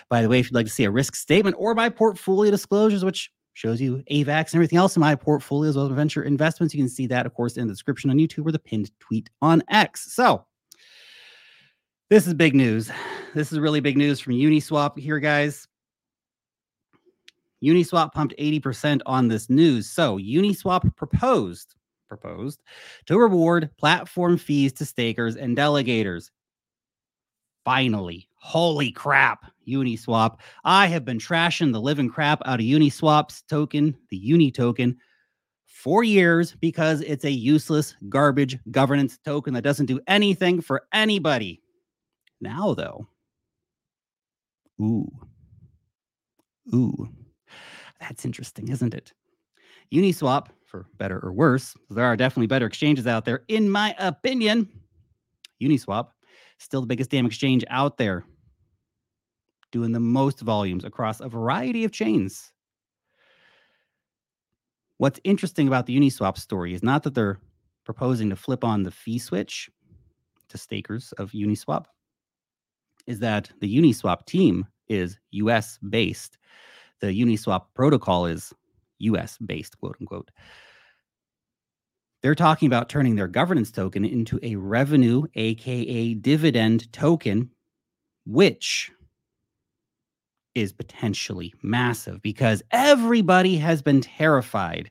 By 0.09 0.23
the 0.23 0.29
way, 0.29 0.41
if 0.41 0.47
you'd 0.47 0.55
like 0.55 0.67
to 0.67 0.73
see 0.73 0.85
a 0.85 0.91
risk 0.91 1.17
statement 1.17 1.57
or 1.59 1.75
my 1.75 1.89
portfolio 1.89 2.51
disclosures, 2.51 3.05
which 3.05 3.31
shows 3.53 3.81
you 3.81 4.03
AVAX 4.11 4.53
and 4.53 4.55
everything 4.55 4.79
else 4.79 4.97
in 4.97 5.01
my 5.01 5.15
portfolio 5.15 5.69
as 5.69 5.77
well 5.77 5.87
as 5.87 5.93
venture 5.93 6.23
investments, 6.23 6.75
you 6.75 6.83
can 6.83 6.89
see 6.89 7.07
that, 7.09 7.27
of 7.27 7.35
course, 7.35 7.57
in 7.57 7.67
the 7.67 7.73
description 7.73 8.11
on 8.11 8.17
YouTube 8.17 8.47
or 8.47 8.53
the 8.53 8.59
pinned 8.59 8.91
tweet 9.01 9.31
on 9.43 9.63
X. 9.69 10.13
So, 10.13 10.45
this 12.11 12.27
is 12.27 12.35
big 12.35 12.55
news. 12.55 12.91
This 13.35 13.53
is 13.53 13.59
really 13.59 13.81
big 13.81 13.97
news 13.97 14.21
from 14.21 14.35
Uniswap 14.35 14.99
here, 14.99 15.19
guys. 15.19 15.67
Uniswap 17.63 18.13
pumped 18.13 18.35
80% 18.39 19.01
on 19.07 19.29
this 19.29 19.49
news. 19.49 19.89
So 19.89 20.19
Uniswap 20.19 20.95
proposed 20.97 21.75
proposed 22.09 22.63
to 23.07 23.19
reward 23.19 23.71
platform 23.79 24.37
fees 24.39 24.73
to 24.75 24.85
stakers 24.85 25.37
and 25.37 25.57
delegators. 25.57 26.31
Finally, 27.65 28.29
holy 28.37 28.93
crap, 28.93 29.51
Uniswap. 29.67 30.39
I 30.65 30.87
have 30.87 31.05
been 31.05 31.19
trashing 31.19 31.73
the 31.73 31.81
living 31.81 32.11
crap 32.11 32.43
out 32.45 32.61
of 32.61 32.67
Uniswap's 32.67 33.43
token, 33.43 33.97
the 34.11 34.17
Uni 34.19 34.51
token, 34.51 34.97
for 35.65 36.05
years 36.05 36.55
because 36.61 37.01
it's 37.01 37.25
a 37.25 37.31
useless 37.31 37.97
garbage 38.09 38.59
governance 38.71 39.19
token 39.25 39.55
that 39.55 39.65
doesn't 39.65 39.87
do 39.87 40.01
anything 40.07 40.61
for 40.61 40.87
anybody. 40.93 41.64
Now, 42.45 42.75
though, 42.75 43.09
ooh, 44.79 45.11
ooh, 46.75 47.09
that's 47.99 48.27
interesting, 48.27 48.69
isn't 48.69 48.93
it? 48.93 49.15
Uniswap, 49.91 50.49
for 50.67 50.85
better 50.99 51.19
or 51.25 51.33
worse, 51.33 51.75
there 51.89 52.05
are 52.05 52.19
definitely 52.19 52.49
better 52.49 52.67
exchanges 52.67 53.07
out 53.07 53.25
there, 53.25 53.45
in 53.49 53.71
my 53.71 53.95
opinion. 53.99 54.69
Uniswap, 55.63 56.09
still 56.59 56.83
the 56.83 56.87
biggest 56.87 57.11
damn 57.11 57.25
exchange 57.25 57.65
out 57.71 57.97
there, 57.97 58.27
doing 59.73 59.93
the 59.93 60.01
most 60.01 60.41
volumes 60.41 60.85
across 60.85 61.21
a 61.21 61.29
variety 61.31 61.83
of 61.83 61.93
chains. 61.93 62.53
What's 64.99 65.19
interesting 65.25 65.67
about 65.67 65.87
the 65.87 65.99
Uniswap 65.99 66.37
story 66.37 66.75
is 66.75 66.83
not 66.83 67.05
that 67.05 67.15
they're 67.15 67.41
proposing 67.85 68.29
to 68.29 68.37
flip 68.37 68.65
on 68.65 68.83
the 68.83 68.91
fee 68.91 69.19
switch 69.19 69.71
to 70.51 70.59
stakers 70.59 71.13
of 71.13 71.31
Uniswap, 71.33 71.87
is 73.07 73.21
that 73.21 73.51
the 73.61 73.77
Uniswap 73.77 74.27
team 74.27 74.67
is 74.89 75.19
US 75.31 75.79
based. 75.89 76.39
The 77.01 77.09
Uniswap 77.09 77.67
protocol 77.75 78.27
is 78.27 78.53
US 78.99 79.39
based, 79.39 79.79
quote 79.79 79.97
unquote. 80.01 80.31
They're 82.23 82.35
talking 82.35 82.67
about 82.67 82.89
turning 82.89 83.17
their 83.17 83.29
governance 83.29 83.71
token 83.71 84.05
into 84.05 84.41
a 84.43 84.57
revenue, 84.57 85.25
AKA 85.35 86.15
dividend 86.15 86.91
token, 86.91 87.51
which 88.25 88.91
is 90.55 90.73
potentially 90.73 91.53
massive 91.63 92.23
because 92.23 92.63
everybody 92.71 93.57
has 93.57 93.83
been 93.83 94.01
terrified. 94.01 94.91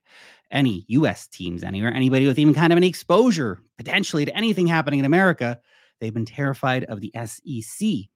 Any 0.51 0.85
US 0.89 1.27
teams 1.27 1.63
anywhere, 1.63 1.91
anybody 1.91 2.27
with 2.27 2.37
even 2.37 2.53
kind 2.53 2.71
of 2.71 2.77
an 2.77 2.83
exposure 2.83 3.59
potentially 3.77 4.25
to 4.25 4.37
anything 4.37 4.67
happening 4.67 4.99
in 4.99 5.05
America, 5.05 5.59
they've 6.03 6.13
been 6.13 6.25
terrified 6.25 6.83
of 6.85 6.99
the 6.99 7.13
SEC. 7.25 8.09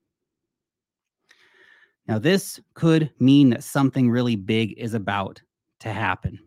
Now, 2.06 2.20
this 2.20 2.60
could 2.74 3.12
mean 3.20 3.52
that 3.52 3.64
something 3.64 4.10
really 4.10 4.36
big 4.36 4.74
is 4.78 4.94
about 4.94 5.42
to 5.80 5.94
happen. 5.94 6.38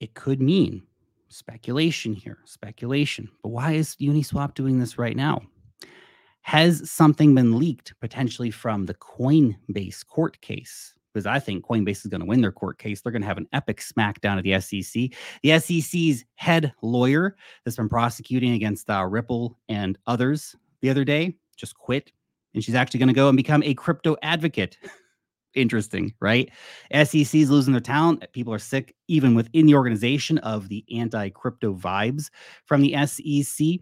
It 0.00 0.12
could 0.14 0.40
mean 0.40 0.82
speculation 1.28 2.12
here, 2.12 2.38
speculation. 2.44 3.28
But 3.42 3.50
why 3.50 3.72
is 3.72 3.96
Uniswap 3.96 4.54
doing 4.54 4.78
this 4.78 4.98
right 4.98 5.16
now? 5.16 5.40
Has 6.42 6.90
something 6.90 7.34
been 7.34 7.58
leaked 7.58 7.94
potentially 8.00 8.50
from 8.50 8.84
the 8.84 8.94
Coinbase 8.94 10.06
court 10.06 10.40
case? 10.42 10.94
Because 11.12 11.26
I 11.26 11.38
think 11.38 11.64
Coinbase 11.64 12.04
is 12.04 12.06
going 12.06 12.20
to 12.20 12.26
win 12.26 12.40
their 12.40 12.52
court 12.52 12.78
case. 12.78 13.00
They're 13.00 13.12
going 13.12 13.22
to 13.22 13.28
have 13.28 13.38
an 13.38 13.48
epic 13.52 13.80
smackdown 13.80 14.38
at 14.38 14.44
the 14.44 14.60
SEC. 14.60 15.12
The 15.42 15.58
SEC's 15.58 16.24
head 16.36 16.72
lawyer 16.82 17.36
that's 17.64 17.76
been 17.76 17.88
prosecuting 17.88 18.52
against 18.52 18.90
uh, 18.90 19.04
Ripple 19.04 19.58
and 19.68 19.98
others 20.06 20.54
the 20.80 20.90
other 20.90 21.04
day 21.04 21.34
just 21.56 21.76
quit. 21.76 22.12
And 22.54 22.64
she's 22.64 22.74
actually 22.74 22.98
going 22.98 23.08
to 23.08 23.14
go 23.14 23.28
and 23.28 23.36
become 23.36 23.62
a 23.62 23.74
crypto 23.74 24.16
advocate. 24.22 24.78
Interesting, 25.54 26.14
right? 26.20 26.50
SEC's 26.92 27.50
losing 27.50 27.72
their 27.72 27.80
talent. 27.80 28.24
People 28.32 28.52
are 28.52 28.58
sick, 28.58 28.94
even 29.08 29.34
within 29.34 29.66
the 29.66 29.74
organization, 29.74 30.38
of 30.38 30.68
the 30.68 30.84
anti 30.94 31.30
crypto 31.30 31.74
vibes 31.74 32.30
from 32.64 32.80
the 32.80 32.94
SEC. 33.06 33.80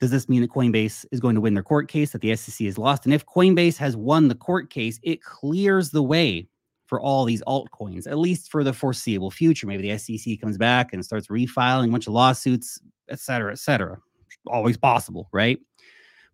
Does 0.00 0.10
this 0.10 0.28
mean 0.28 0.40
that 0.40 0.50
Coinbase 0.50 1.04
is 1.12 1.20
going 1.20 1.34
to 1.34 1.42
win 1.42 1.52
their 1.52 1.62
court 1.62 1.88
case 1.88 2.12
that 2.12 2.22
the 2.22 2.34
SEC 2.34 2.64
has 2.64 2.78
lost? 2.78 3.04
And 3.04 3.12
if 3.12 3.26
Coinbase 3.26 3.76
has 3.76 3.96
won 3.96 4.28
the 4.28 4.34
court 4.34 4.70
case, 4.70 4.98
it 5.02 5.22
clears 5.22 5.90
the 5.90 6.02
way 6.02 6.48
for 6.86 7.00
all 7.00 7.24
these 7.24 7.42
altcoins, 7.42 8.06
at 8.06 8.18
least 8.18 8.50
for 8.50 8.64
the 8.64 8.72
foreseeable 8.72 9.30
future. 9.30 9.66
Maybe 9.66 9.88
the 9.88 9.98
SEC 9.98 10.40
comes 10.40 10.56
back 10.56 10.92
and 10.92 11.04
starts 11.04 11.28
refiling 11.28 11.88
a 11.88 11.92
bunch 11.92 12.06
of 12.06 12.14
lawsuits, 12.14 12.80
et 13.10 13.20
cetera, 13.20 13.52
et 13.52 13.58
cetera. 13.58 13.98
Always 14.46 14.78
possible, 14.78 15.28
right? 15.32 15.58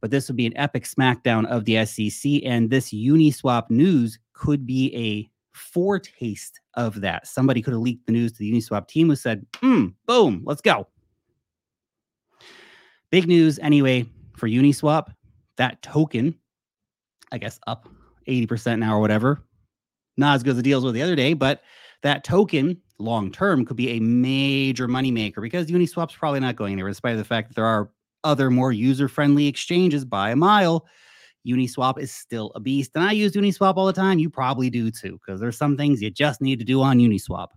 But 0.00 0.12
this 0.12 0.28
would 0.28 0.36
be 0.36 0.46
an 0.46 0.56
epic 0.56 0.84
smackdown 0.84 1.44
of 1.46 1.64
the 1.64 1.84
SEC. 1.84 2.42
And 2.44 2.70
this 2.70 2.90
Uniswap 2.90 3.68
news 3.68 4.18
could 4.32 4.64
be 4.64 4.94
a 4.94 5.28
foretaste 5.52 6.60
of 6.74 7.00
that. 7.00 7.26
Somebody 7.26 7.62
could 7.62 7.72
have 7.72 7.82
leaked 7.82 8.06
the 8.06 8.12
news 8.12 8.32
to 8.32 8.38
the 8.38 8.52
Uniswap 8.52 8.86
team 8.86 9.08
who 9.08 9.16
said, 9.16 9.44
hmm, 9.56 9.86
boom, 10.06 10.42
let's 10.46 10.60
go. 10.60 10.86
Big 13.10 13.28
news 13.28 13.58
anyway 13.60 14.06
for 14.36 14.48
Uniswap. 14.48 15.08
That 15.56 15.80
token, 15.82 16.34
I 17.32 17.38
guess 17.38 17.58
up 17.66 17.88
80% 18.28 18.78
now 18.78 18.96
or 18.96 19.00
whatever. 19.00 19.42
Not 20.16 20.34
as 20.34 20.42
good 20.42 20.50
as 20.50 20.56
the 20.56 20.62
deals 20.62 20.84
were 20.84 20.92
the 20.92 21.02
other 21.02 21.16
day, 21.16 21.34
but 21.34 21.62
that 22.02 22.24
token 22.24 22.80
long 22.98 23.30
term 23.30 23.64
could 23.64 23.76
be 23.76 23.90
a 23.90 24.00
major 24.00 24.88
moneymaker 24.88 25.40
because 25.40 25.66
Uniswap's 25.66 26.14
probably 26.14 26.40
not 26.40 26.56
going 26.56 26.72
anywhere, 26.72 26.90
despite 26.90 27.16
the 27.16 27.24
fact 27.24 27.48
that 27.48 27.54
there 27.54 27.66
are 27.66 27.90
other 28.24 28.50
more 28.50 28.72
user 28.72 29.08
friendly 29.08 29.46
exchanges 29.46 30.04
by 30.04 30.30
a 30.30 30.36
mile. 30.36 30.86
Uniswap 31.46 31.98
is 31.98 32.10
still 32.10 32.50
a 32.54 32.60
beast. 32.60 32.90
And 32.94 33.04
I 33.04 33.12
use 33.12 33.32
Uniswap 33.32 33.76
all 33.76 33.86
the 33.86 33.92
time. 33.92 34.18
You 34.18 34.28
probably 34.28 34.68
do 34.68 34.90
too, 34.90 35.18
because 35.24 35.40
there's 35.40 35.56
some 35.56 35.76
things 35.76 36.02
you 36.02 36.10
just 36.10 36.40
need 36.40 36.58
to 36.58 36.64
do 36.64 36.82
on 36.82 36.98
Uniswap. 36.98 37.48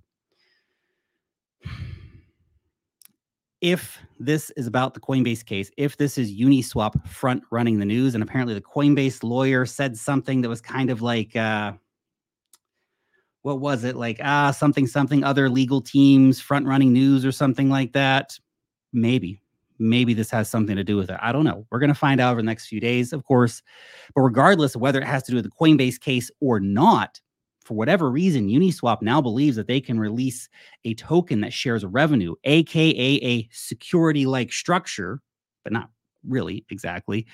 If 3.62 4.00
this 4.20 4.52
is 4.52 4.68
about 4.68 4.94
the 4.94 5.02
Coinbase 5.02 5.46
case, 5.46 5.70
if 5.76 5.98
this 5.98 6.18
is 6.18 6.32
Uniswap 6.32 7.06
front 7.08 7.44
running 7.52 7.80
the 7.80 7.86
news, 7.86 8.14
and 8.14 8.24
apparently 8.24 8.54
the 8.54 8.62
Coinbase 8.62 9.22
lawyer 9.22 9.66
said 9.66 9.98
something 9.98 10.42
that 10.42 10.50
was 10.50 10.62
kind 10.62 10.90
of 10.90 11.02
like, 11.02 11.36
uh, 11.36 11.74
what 13.42 13.60
was 13.60 13.84
it? 13.84 13.96
Like 13.96 14.20
ah 14.24 14.52
something 14.52 14.88
something 14.88 15.24
other 15.24 15.50
legal 15.50 15.82
teams 15.82 16.40
front 16.40 16.66
running 16.66 16.94
news 16.94 17.26
or 17.26 17.32
something 17.32 17.70
like 17.70 17.94
that. 17.94 18.38
Maybe 18.94 19.42
maybe 19.80 20.14
this 20.14 20.30
has 20.30 20.50
something 20.50 20.76
to 20.76 20.84
do 20.84 20.98
with 20.98 21.10
it. 21.10 21.18
I 21.22 21.32
don't 21.32 21.46
know. 21.46 21.66
We're 21.72 21.80
going 21.80 21.88
to 21.88 21.96
find 21.96 22.20
out 22.20 22.34
over 22.34 22.42
the 22.42 22.46
next 22.46 22.68
few 22.68 22.80
days 22.80 23.14
of 23.14 23.24
course. 23.24 23.62
But 24.14 24.22
regardless 24.22 24.76
of 24.76 24.82
whether 24.82 25.00
it 25.00 25.08
has 25.08 25.24
to 25.24 25.32
do 25.32 25.36
with 25.38 25.46
the 25.46 25.52
coinbase 25.52 26.00
case 26.00 26.30
or 26.42 26.60
not 26.60 27.20
for 27.70 27.76
whatever 27.76 28.10
reason 28.10 28.50
uniswap 28.50 29.00
now 29.04 29.22
believes 29.22 29.56
that 29.56 29.68
they 29.68 29.80
can 29.80 30.00
release 30.00 30.50
a 30.86 30.96
token 30.96 31.42
that 31.42 31.54
shares 31.54 31.86
revenue 31.86 32.34
aka 32.46 33.16
a 33.24 33.48
security 33.52 34.26
like 34.26 34.52
structure 34.52 35.22
but 35.64 35.72
not 35.72 35.92
really 36.28 36.66
exactly 36.72 37.28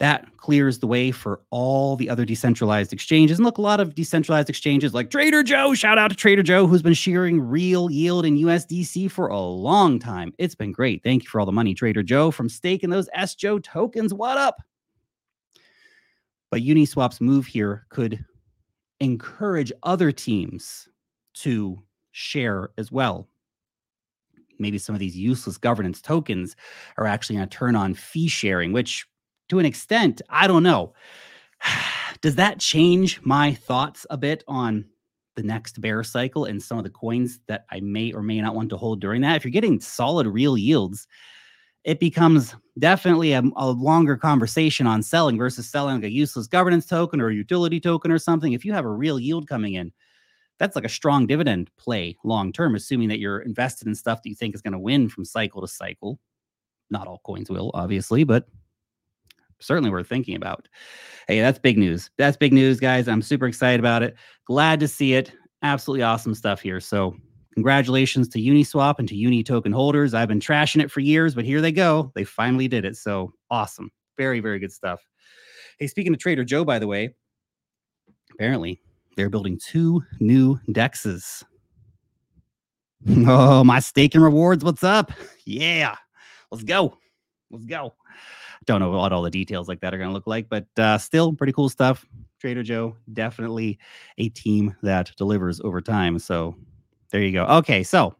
that 0.00 0.26
clears 0.38 0.78
the 0.78 0.86
way 0.86 1.10
for 1.10 1.42
all 1.50 1.96
the 1.96 2.08
other 2.08 2.24
decentralized 2.24 2.92
exchanges. 2.92 3.38
And 3.38 3.44
look, 3.44 3.58
a 3.58 3.62
lot 3.62 3.80
of 3.80 3.96
decentralized 3.96 4.48
exchanges 4.48 4.94
like 4.94 5.10
Trader 5.10 5.42
Joe, 5.42 5.74
shout 5.74 5.98
out 5.98 6.10
to 6.10 6.16
Trader 6.16 6.44
Joe, 6.44 6.68
who's 6.68 6.82
been 6.82 6.94
sharing 6.94 7.40
real 7.40 7.90
yield 7.90 8.24
in 8.24 8.36
USDC 8.36 9.10
for 9.10 9.26
a 9.26 9.40
long 9.40 9.98
time. 9.98 10.32
It's 10.38 10.54
been 10.54 10.70
great. 10.70 11.02
Thank 11.02 11.24
you 11.24 11.28
for 11.28 11.40
all 11.40 11.46
the 11.46 11.50
money, 11.52 11.74
Trader 11.74 12.04
Joe, 12.04 12.30
from 12.30 12.48
staking 12.48 12.90
those 12.90 13.08
sJOE 13.16 13.64
tokens. 13.64 14.14
What 14.14 14.38
up? 14.38 14.62
But 16.50 16.62
Uniswap's 16.62 17.20
move 17.20 17.46
here 17.46 17.86
could 17.90 18.24
encourage 19.00 19.72
other 19.82 20.12
teams 20.12 20.88
to 21.34 21.82
share 22.12 22.70
as 22.78 22.90
well. 22.90 23.28
Maybe 24.58 24.78
some 24.78 24.94
of 24.94 24.98
these 24.98 25.16
useless 25.16 25.56
governance 25.56 26.02
tokens 26.02 26.56
are 26.96 27.06
actually 27.06 27.36
going 27.36 27.48
to 27.48 27.56
turn 27.56 27.76
on 27.76 27.94
fee 27.94 28.28
sharing, 28.28 28.72
which 28.72 29.06
to 29.48 29.58
an 29.58 29.66
extent, 29.66 30.20
I 30.28 30.46
don't 30.46 30.62
know. 30.62 30.94
Does 32.20 32.34
that 32.34 32.58
change 32.58 33.20
my 33.22 33.54
thoughts 33.54 34.06
a 34.10 34.16
bit 34.16 34.42
on 34.48 34.84
the 35.36 35.42
next 35.44 35.80
bear 35.80 36.02
cycle 36.02 36.46
and 36.46 36.60
some 36.60 36.78
of 36.78 36.84
the 36.84 36.90
coins 36.90 37.38
that 37.46 37.64
I 37.70 37.78
may 37.80 38.12
or 38.12 38.22
may 38.22 38.40
not 38.40 38.56
want 38.56 38.70
to 38.70 38.76
hold 38.76 39.00
during 39.00 39.20
that? 39.22 39.36
If 39.36 39.44
you're 39.44 39.52
getting 39.52 39.80
solid 39.80 40.26
real 40.26 40.58
yields, 40.58 41.06
it 41.88 41.98
becomes 41.98 42.54
definitely 42.78 43.32
a, 43.32 43.42
a, 43.56 43.70
longer 43.70 44.14
conversation 44.14 44.86
on 44.86 45.02
selling 45.02 45.38
versus 45.38 45.66
selling 45.66 46.04
a 46.04 46.06
useless 46.06 46.46
governance 46.46 46.84
token 46.84 47.18
or 47.18 47.30
a 47.30 47.34
utility 47.34 47.80
token 47.80 48.12
or 48.12 48.18
something. 48.18 48.52
If 48.52 48.62
you 48.62 48.74
have 48.74 48.84
a 48.84 48.90
real 48.90 49.18
yield 49.18 49.48
coming 49.48 49.72
in, 49.72 49.90
that's 50.58 50.76
like 50.76 50.84
a 50.84 50.90
strong 50.90 51.26
dividend 51.26 51.70
play 51.78 52.18
long 52.24 52.52
term, 52.52 52.74
assuming 52.74 53.08
that 53.08 53.20
you're 53.20 53.40
invested 53.40 53.88
in 53.88 53.94
stuff 53.94 54.22
that 54.22 54.28
you 54.28 54.34
think 54.34 54.54
is 54.54 54.60
going 54.60 54.74
to 54.74 54.78
win 54.78 55.08
from 55.08 55.24
cycle 55.24 55.62
to 55.62 55.66
cycle. 55.66 56.20
Not 56.90 57.06
all 57.06 57.22
coins 57.24 57.48
will, 57.48 57.70
obviously, 57.72 58.22
but 58.22 58.46
certainly 59.58 59.88
worth 59.88 60.08
thinking 60.08 60.36
about. 60.36 60.68
Hey, 61.26 61.40
that's 61.40 61.58
big 61.58 61.78
news. 61.78 62.10
That's 62.18 62.36
big 62.36 62.52
news, 62.52 62.80
guys. 62.80 63.08
I'm 63.08 63.22
super 63.22 63.46
excited 63.46 63.80
about 63.80 64.02
it. 64.02 64.14
Glad 64.44 64.78
to 64.80 64.88
see 64.88 65.14
it. 65.14 65.32
Absolutely 65.62 66.02
awesome 66.02 66.34
stuff 66.34 66.60
here. 66.60 66.80
So, 66.80 67.16
congratulations 67.58 68.28
to 68.28 68.38
Uniswap 68.38 69.00
and 69.00 69.08
to 69.08 69.16
Uni 69.16 69.42
token 69.42 69.72
holders. 69.72 70.14
I've 70.14 70.28
been 70.28 70.40
trashing 70.40 70.80
it 70.80 70.90
for 70.90 71.00
years, 71.00 71.34
but 71.34 71.44
here 71.44 71.60
they 71.60 71.72
go. 71.72 72.12
They 72.14 72.24
finally 72.24 72.68
did 72.68 72.84
it. 72.84 72.96
So, 72.96 73.32
awesome. 73.50 73.90
Very, 74.16 74.38
very 74.40 74.58
good 74.58 74.72
stuff. 74.72 75.00
Hey, 75.78 75.88
speaking 75.88 76.12
of 76.12 76.20
Trader 76.20 76.44
Joe, 76.44 76.64
by 76.64 76.78
the 76.78 76.86
way, 76.86 77.14
apparently 78.32 78.80
they're 79.16 79.28
building 79.28 79.58
two 79.62 80.02
new 80.20 80.58
dexes. 80.70 81.44
Oh, 83.28 83.62
my 83.62 83.78
staking 83.78 84.20
rewards. 84.20 84.64
What's 84.64 84.82
up? 84.82 85.12
Yeah. 85.46 85.94
Let's 86.50 86.64
go. 86.64 86.98
Let's 87.48 87.64
go 87.64 87.94
don't 88.68 88.80
know 88.80 88.90
what 88.90 89.12
all 89.12 89.22
the 89.22 89.30
details 89.30 89.66
like 89.66 89.80
that 89.80 89.94
are 89.94 89.98
going 89.98 90.10
to 90.10 90.14
look 90.14 90.26
like, 90.26 90.48
but 90.48 90.66
uh, 90.78 90.98
still 90.98 91.32
pretty 91.32 91.52
cool 91.52 91.68
stuff. 91.70 92.04
Trader 92.38 92.62
Joe, 92.62 92.96
definitely 93.14 93.78
a 94.18 94.28
team 94.28 94.76
that 94.82 95.10
delivers 95.16 95.60
over 95.62 95.80
time. 95.80 96.18
So 96.18 96.54
there 97.10 97.22
you 97.22 97.32
go. 97.32 97.44
Okay, 97.44 97.82
so 97.82 98.14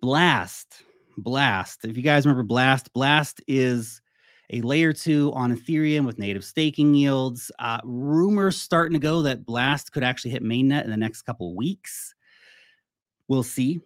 Blast, 0.00 0.82
Blast. 1.18 1.84
If 1.84 1.96
you 1.96 2.02
guys 2.02 2.26
remember 2.26 2.42
Blast, 2.42 2.92
Blast 2.92 3.40
is 3.46 4.00
a 4.50 4.60
layer 4.60 4.92
two 4.92 5.32
on 5.34 5.56
Ethereum 5.56 6.06
with 6.06 6.18
native 6.18 6.44
staking 6.44 6.94
yields. 6.94 7.50
Uh, 7.58 7.80
rumors 7.84 8.60
starting 8.60 8.92
to 8.92 9.02
go 9.02 9.22
that 9.22 9.44
Blast 9.44 9.92
could 9.92 10.04
actually 10.04 10.30
hit 10.30 10.42
mainnet 10.42 10.84
in 10.84 10.90
the 10.90 10.96
next 10.96 11.22
couple 11.22 11.56
weeks. 11.56 12.14
We'll 13.28 13.42
see. 13.42 13.80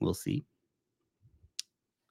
We'll 0.00 0.14
see 0.14 0.44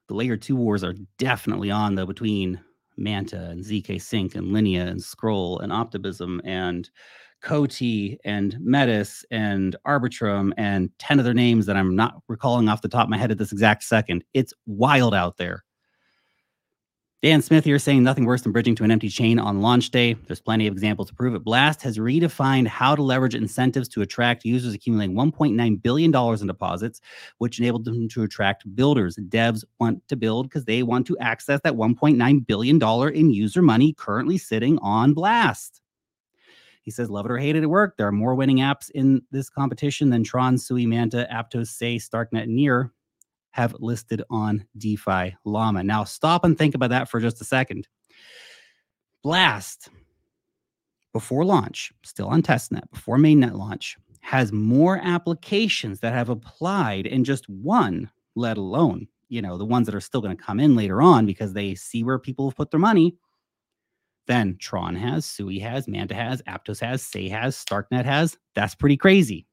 the 0.07 0.13
layer 0.13 0.37
two 0.37 0.55
wars 0.55 0.83
are 0.83 0.95
definitely 1.17 1.71
on 1.71 1.95
though 1.95 2.05
between 2.05 2.59
Manta 2.97 3.49
and 3.49 3.63
ZK 3.63 4.01
Sync 4.01 4.35
and 4.35 4.53
Linea 4.53 4.85
and 4.85 5.01
Scroll 5.01 5.59
and 5.59 5.71
Optimism 5.73 6.41
and 6.45 6.89
Coty 7.45 8.17
and 8.25 8.57
Metis 8.59 9.23
and 9.31 9.75
Arbitrum 9.87 10.51
and 10.57 10.89
10 10.99 11.19
other 11.19 11.33
names 11.33 11.65
that 11.67 11.77
I'm 11.77 11.95
not 11.95 12.21
recalling 12.27 12.67
off 12.67 12.81
the 12.81 12.89
top 12.89 13.03
of 13.03 13.09
my 13.09 13.17
head 13.17 13.31
at 13.31 13.37
this 13.37 13.51
exact 13.51 13.83
second. 13.83 14.23
It's 14.33 14.53
wild 14.65 15.13
out 15.13 15.37
there. 15.37 15.63
Dan 17.21 17.41
Smith 17.41 17.63
here 17.63 17.79
saying 17.79 18.03
nothing 18.03 18.25
worse 18.25 18.43
than 18.43 18.51
bridging 18.51 18.75
to 18.75 18.83
an 18.83 18.91
empty 18.91 19.09
chain 19.09 19.39
on 19.39 19.61
launch 19.61 19.89
day. 19.89 20.13
There's 20.13 20.41
plenty 20.41 20.67
of 20.67 20.73
examples 20.73 21.07
to 21.07 21.15
prove 21.15 21.33
it. 21.33 21.43
Blast 21.43 21.81
has 21.81 21.97
redefined 21.97 22.67
how 22.67 22.93
to 22.93 23.01
leverage 23.01 23.33
incentives 23.33 23.87
to 23.89 24.01
attract 24.01 24.45
users, 24.45 24.75
accumulating 24.75 25.15
$1.9 25.15 25.81
billion 25.81 26.15
in 26.15 26.47
deposits, 26.47 27.01
which 27.39 27.57
enabled 27.59 27.85
them 27.85 28.07
to 28.09 28.23
attract 28.23 28.75
builders. 28.75 29.17
Devs 29.29 29.63
want 29.79 30.07
to 30.07 30.15
build 30.15 30.49
because 30.49 30.65
they 30.65 30.83
want 30.83 31.07
to 31.07 31.17
access 31.17 31.59
that 31.63 31.73
$1.9 31.73 32.45
billion 32.45 33.15
in 33.15 33.31
user 33.31 33.61
money 33.63 33.93
currently 33.93 34.37
sitting 34.37 34.77
on 34.79 35.13
Blast. 35.13 35.81
He 36.85 36.91
says, 36.91 37.09
love 37.09 37.25
it 37.25 37.31
or 37.31 37.37
hate 37.37 37.55
it 37.55 37.63
it 37.63 37.69
worked. 37.69 37.97
There 37.97 38.07
are 38.07 38.11
more 38.11 38.35
winning 38.35 38.59
apps 38.59 38.91
in 38.91 39.23
this 39.31 39.49
competition 39.49 40.11
than 40.11 40.23
Tron, 40.23 40.57
Sui, 40.57 40.85
Manta, 40.85 41.27
Aptos, 41.33 41.67
Sei, 41.67 41.97
Starknet, 41.97 42.43
and 42.43 42.55
Near 42.55 42.91
have 43.51 43.75
listed 43.79 44.21
on 44.29 44.65
DeFi 44.77 45.35
Llama. 45.45 45.83
Now, 45.83 46.03
stop 46.03 46.45
and 46.45 46.55
think 46.55 46.75
about 46.75 46.91
that 46.91 47.09
for 47.09 47.19
just 47.19 47.41
a 47.41 47.45
second. 47.45 47.87
Blast, 49.23 49.89
before 51.11 51.43
launch, 51.43 51.91
still 52.03 52.27
on 52.27 52.43
testnet, 52.43 52.83
before 52.91 53.17
mainnet 53.17 53.57
launch, 53.57 53.97
has 54.21 54.51
more 54.51 54.99
applications 55.01 56.01
that 56.01 56.13
have 56.13 56.29
applied 56.29 57.07
in 57.07 57.23
just 57.23 57.49
one, 57.49 58.11
let 58.35 58.57
alone, 58.57 59.07
you 59.29 59.41
know, 59.41 59.57
the 59.57 59.65
ones 59.65 59.87
that 59.87 59.95
are 59.95 60.01
still 60.01 60.21
going 60.21 60.35
to 60.35 60.43
come 60.43 60.59
in 60.59 60.75
later 60.75 61.01
on 61.01 61.25
because 61.25 61.53
they 61.53 61.73
see 61.73 62.03
where 62.03 62.19
people 62.19 62.49
have 62.49 62.57
put 62.57 62.69
their 62.69 62.79
money. 62.79 63.15
Then 64.27 64.57
Tron 64.59 64.95
has, 64.95 65.25
Sui 65.25 65.59
has, 65.59 65.87
Manta 65.87 66.15
has, 66.15 66.41
Aptos 66.43 66.79
has, 66.79 67.03
Sei 67.03 67.29
has, 67.29 67.55
Starknet 67.55 68.05
has. 68.05 68.37
That's 68.55 68.75
pretty 68.75 68.97
crazy. 68.97 69.45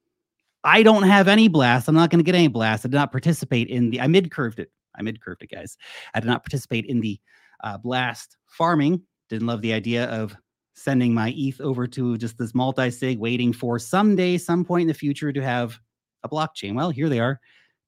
I 0.65 0.83
don't 0.83 1.03
have 1.03 1.29
any 1.29 1.49
blast. 1.49 1.89
I'm 1.89 1.95
not 1.95 2.11
going 2.11 2.21
to 2.21 2.25
get 2.25 2.35
any 2.35 2.49
blast. 2.49 2.87
I 2.87 2.89
did 2.89 2.97
not 2.97 3.11
participate 3.11 3.69
in 3.69 3.91
the. 3.91 4.01
I 4.01 4.07
mid 4.07 4.31
curved 4.31 4.61
it. 4.61 4.71
I 4.97 5.03
mid 5.03 5.21
curved 5.21 5.43
it, 5.43 5.51
guys. 5.51 5.77
I 6.15 6.21
did 6.21 6.29
not 6.29 6.45
participate 6.45 6.87
in 6.87 7.01
the 7.01 7.19
uh, 7.65 7.79
blast 7.79 8.37
farming. 8.47 9.03
Didn't 9.29 9.47
love 9.47 9.63
the 9.63 9.73
idea 9.73 10.05
of 10.07 10.37
sending 10.75 11.13
my 11.13 11.35
ETH 11.37 11.61
over 11.61 11.87
to 11.87 12.17
just 12.17 12.39
this 12.39 12.55
multi 12.55 12.91
sig, 12.91 13.19
waiting 13.19 13.53
for 13.53 13.79
someday, 13.79 14.39
some 14.39 14.65
point 14.65 14.83
in 14.83 14.89
the 14.89 14.95
future 14.95 15.33
to 15.33 15.43
have 15.43 15.79
a 16.23 16.29
blockchain. 16.29 16.75
Well, 16.75 16.91
here 16.91 17.09
they 17.09 17.21
are. 17.21 17.41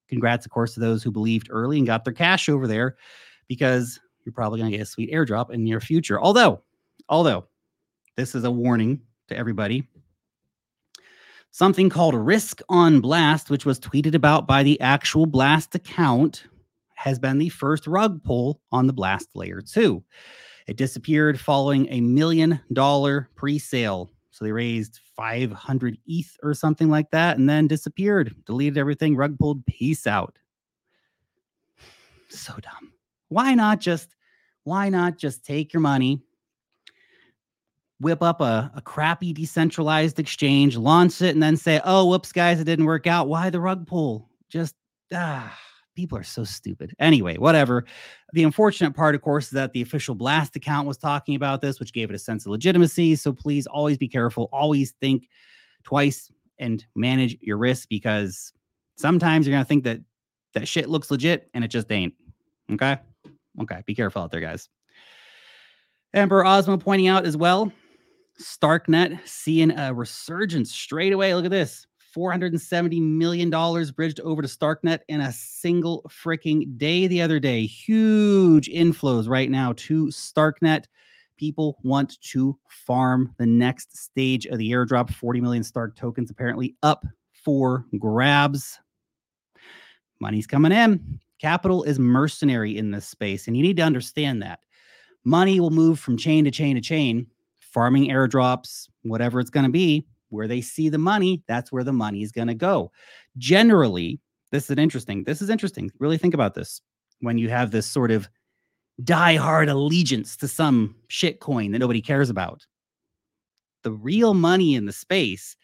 Congrats, 0.08 0.44
of 0.44 0.52
course, 0.52 0.74
to 0.74 0.80
those 0.80 1.02
who 1.02 1.10
believed 1.10 1.48
early 1.50 1.78
and 1.78 1.86
got 1.86 2.04
their 2.04 2.12
cash 2.12 2.48
over 2.48 2.66
there, 2.66 2.96
because 3.48 3.98
you're 4.24 4.32
probably 4.32 4.58
going 4.58 4.70
to 4.70 4.76
get 4.76 4.82
a 4.82 4.86
sweet 4.86 5.12
airdrop 5.12 5.50
in 5.50 5.66
your 5.66 5.80
future. 5.80 6.20
Although, 6.20 6.62
although 7.08 7.46
this 8.16 8.34
is 8.34 8.44
a 8.44 8.50
warning 8.50 9.00
to 9.28 9.36
everybody 9.36 9.86
something 11.54 11.88
called 11.88 12.16
Risk 12.16 12.62
on 12.68 13.00
Blast, 13.00 13.48
which 13.48 13.64
was 13.64 13.78
tweeted 13.78 14.16
about 14.16 14.48
by 14.48 14.64
the 14.64 14.80
actual 14.80 15.24
Blast 15.24 15.76
account, 15.76 16.46
has 16.96 17.20
been 17.20 17.38
the 17.38 17.48
first 17.48 17.86
rug 17.86 18.24
pull 18.24 18.60
on 18.72 18.88
the 18.88 18.92
Blast 18.92 19.28
Layer 19.36 19.60
2. 19.60 20.02
It 20.66 20.76
disappeared 20.76 21.38
following 21.38 21.86
a 21.90 22.00
million 22.00 22.58
dollar 22.72 23.28
pre 23.36 23.60
sale. 23.60 24.10
So 24.32 24.44
they 24.44 24.50
raised 24.50 24.98
500 25.14 25.96
ETH 26.08 26.36
or 26.42 26.54
something 26.54 26.90
like 26.90 27.08
that 27.12 27.38
and 27.38 27.48
then 27.48 27.68
disappeared, 27.68 28.34
deleted 28.46 28.76
everything, 28.76 29.14
rug 29.14 29.38
pulled, 29.38 29.64
peace 29.66 30.06
out. 30.06 30.36
So 32.30 32.54
dumb. 32.54 32.92
Why 33.28 33.54
not 33.54 33.78
just, 33.78 34.08
why 34.64 34.88
not 34.88 35.18
just 35.18 35.44
take 35.44 35.72
your 35.72 35.82
money, 35.82 36.20
whip 38.00 38.22
up 38.22 38.40
a, 38.40 38.70
a 38.74 38.80
crappy 38.80 39.32
decentralized 39.32 40.18
exchange, 40.18 40.76
launch 40.76 41.22
it, 41.22 41.34
and 41.34 41.42
then 41.42 41.56
say, 41.56 41.80
oh, 41.84 42.06
whoops, 42.06 42.32
guys, 42.32 42.60
it 42.60 42.64
didn't 42.64 42.84
work 42.84 43.06
out. 43.06 43.28
Why 43.28 43.50
the 43.50 43.60
rug 43.60 43.86
pull? 43.86 44.28
Just, 44.48 44.74
ah, 45.12 45.56
people 45.94 46.18
are 46.18 46.24
so 46.24 46.44
stupid. 46.44 46.94
Anyway, 46.98 47.36
whatever. 47.36 47.84
The 48.32 48.42
unfortunate 48.42 48.94
part, 48.94 49.14
of 49.14 49.22
course, 49.22 49.46
is 49.46 49.52
that 49.52 49.72
the 49.72 49.82
official 49.82 50.14
Blast 50.14 50.56
account 50.56 50.88
was 50.88 50.98
talking 50.98 51.36
about 51.36 51.60
this, 51.60 51.78
which 51.78 51.92
gave 51.92 52.10
it 52.10 52.16
a 52.16 52.18
sense 52.18 52.44
of 52.46 52.52
legitimacy. 52.52 53.16
So 53.16 53.32
please 53.32 53.66
always 53.66 53.96
be 53.96 54.08
careful. 54.08 54.48
Always 54.52 54.92
think 55.00 55.28
twice 55.84 56.30
and 56.58 56.84
manage 56.94 57.36
your 57.40 57.58
risk 57.58 57.88
because 57.88 58.52
sometimes 58.96 59.46
you're 59.46 59.54
going 59.54 59.64
to 59.64 59.68
think 59.68 59.84
that 59.84 60.00
that 60.54 60.68
shit 60.68 60.88
looks 60.88 61.10
legit 61.10 61.48
and 61.54 61.64
it 61.64 61.68
just 61.68 61.90
ain't. 61.90 62.14
Okay. 62.72 62.96
Okay. 63.60 63.82
Be 63.86 63.94
careful 63.94 64.22
out 64.22 64.30
there, 64.30 64.40
guys. 64.40 64.68
Emperor 66.12 66.44
Osmo 66.44 66.78
pointing 66.78 67.08
out 67.08 67.26
as 67.26 67.36
well 67.36 67.72
Starknet 68.40 69.18
seeing 69.26 69.76
a 69.78 69.92
resurgence 69.92 70.72
straight 70.72 71.12
away. 71.12 71.34
Look 71.34 71.44
at 71.44 71.50
this. 71.50 71.86
$470 72.16 73.00
million 73.02 73.50
bridged 73.50 74.20
over 74.20 74.40
to 74.40 74.48
Starknet 74.48 75.00
in 75.08 75.20
a 75.20 75.32
single 75.32 76.02
freaking 76.08 76.78
day 76.78 77.06
the 77.06 77.20
other 77.20 77.40
day. 77.40 77.66
Huge 77.66 78.68
inflows 78.68 79.28
right 79.28 79.50
now 79.50 79.72
to 79.76 80.06
Starknet. 80.06 80.84
People 81.36 81.78
want 81.82 82.20
to 82.22 82.56
farm 82.68 83.34
the 83.38 83.46
next 83.46 83.96
stage 83.96 84.46
of 84.46 84.58
the 84.58 84.70
airdrop. 84.70 85.12
40 85.12 85.40
million 85.40 85.64
Stark 85.64 85.96
tokens 85.96 86.30
apparently 86.30 86.76
up 86.84 87.04
for 87.32 87.84
grabs. 87.98 88.78
Money's 90.20 90.46
coming 90.46 90.72
in. 90.72 91.18
Capital 91.40 91.82
is 91.82 91.98
mercenary 91.98 92.78
in 92.78 92.92
this 92.92 93.08
space, 93.08 93.48
and 93.48 93.56
you 93.56 93.62
need 93.62 93.76
to 93.76 93.82
understand 93.82 94.40
that. 94.42 94.60
Money 95.24 95.58
will 95.58 95.70
move 95.70 95.98
from 95.98 96.16
chain 96.16 96.44
to 96.44 96.50
chain 96.50 96.76
to 96.76 96.80
chain, 96.80 97.26
farming 97.74 98.08
airdrops, 98.08 98.88
whatever 99.02 99.40
it's 99.40 99.50
going 99.50 99.66
to 99.66 99.72
be, 99.72 100.06
where 100.30 100.48
they 100.48 100.60
see 100.60 100.88
the 100.88 100.98
money, 100.98 101.42
that's 101.46 101.70
where 101.70 101.84
the 101.84 101.92
money 101.92 102.22
is 102.22 102.32
going 102.32 102.48
to 102.48 102.54
go. 102.54 102.90
Generally, 103.36 104.20
this 104.52 104.70
is 104.70 104.78
interesting. 104.78 105.24
This 105.24 105.42
is 105.42 105.50
interesting. 105.50 105.90
Really 105.98 106.16
think 106.16 106.32
about 106.32 106.54
this. 106.54 106.80
When 107.20 107.36
you 107.36 107.48
have 107.50 107.72
this 107.72 107.86
sort 107.86 108.10
of 108.10 108.28
die-hard 109.02 109.68
allegiance 109.68 110.36
to 110.36 110.48
some 110.48 110.94
shit 111.08 111.40
coin 111.40 111.72
that 111.72 111.80
nobody 111.80 112.00
cares 112.00 112.30
about, 112.30 112.64
the 113.82 113.92
real 113.92 114.34
money 114.34 114.74
in 114.74 114.86
the 114.86 114.92
space 114.92 115.56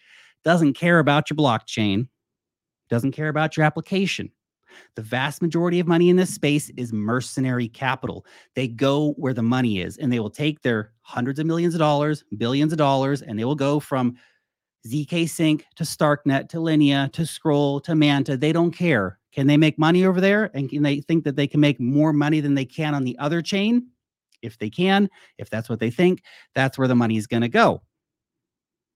doesn't 0.44 0.74
care 0.74 0.98
about 0.98 1.30
your 1.30 1.36
blockchain, 1.36 2.08
doesn't 2.88 3.12
care 3.12 3.28
about 3.28 3.56
your 3.56 3.64
application. 3.64 4.30
The 4.94 5.02
vast 5.02 5.42
majority 5.42 5.80
of 5.80 5.86
money 5.86 6.08
in 6.08 6.16
this 6.16 6.34
space 6.34 6.70
is 6.76 6.92
mercenary 6.92 7.68
capital. 7.68 8.26
They 8.54 8.68
go 8.68 9.12
where 9.12 9.34
the 9.34 9.42
money 9.42 9.80
is 9.80 9.96
and 9.96 10.12
they 10.12 10.20
will 10.20 10.30
take 10.30 10.62
their 10.62 10.92
hundreds 11.02 11.38
of 11.38 11.46
millions 11.46 11.74
of 11.74 11.78
dollars, 11.78 12.24
billions 12.36 12.72
of 12.72 12.78
dollars, 12.78 13.22
and 13.22 13.38
they 13.38 13.44
will 13.44 13.54
go 13.54 13.80
from 13.80 14.16
ZK 14.86 15.28
Sync 15.28 15.64
to 15.76 15.84
Starknet 15.84 16.48
to 16.48 16.60
Linea 16.60 17.10
to 17.12 17.26
Scroll 17.26 17.80
to 17.80 17.94
Manta. 17.94 18.36
They 18.36 18.52
don't 18.52 18.70
care. 18.70 19.18
Can 19.32 19.46
they 19.46 19.56
make 19.56 19.78
money 19.78 20.04
over 20.04 20.20
there? 20.20 20.50
And 20.54 20.68
can 20.68 20.82
they 20.82 21.00
think 21.00 21.24
that 21.24 21.36
they 21.36 21.46
can 21.46 21.60
make 21.60 21.78
more 21.78 22.12
money 22.12 22.40
than 22.40 22.54
they 22.54 22.64
can 22.64 22.94
on 22.94 23.04
the 23.04 23.18
other 23.18 23.42
chain? 23.42 23.88
If 24.42 24.58
they 24.58 24.70
can, 24.70 25.08
if 25.38 25.50
that's 25.50 25.68
what 25.68 25.80
they 25.80 25.90
think, 25.90 26.22
that's 26.54 26.78
where 26.78 26.88
the 26.88 26.94
money 26.94 27.16
is 27.16 27.26
going 27.26 27.42
to 27.42 27.48
go. 27.48 27.82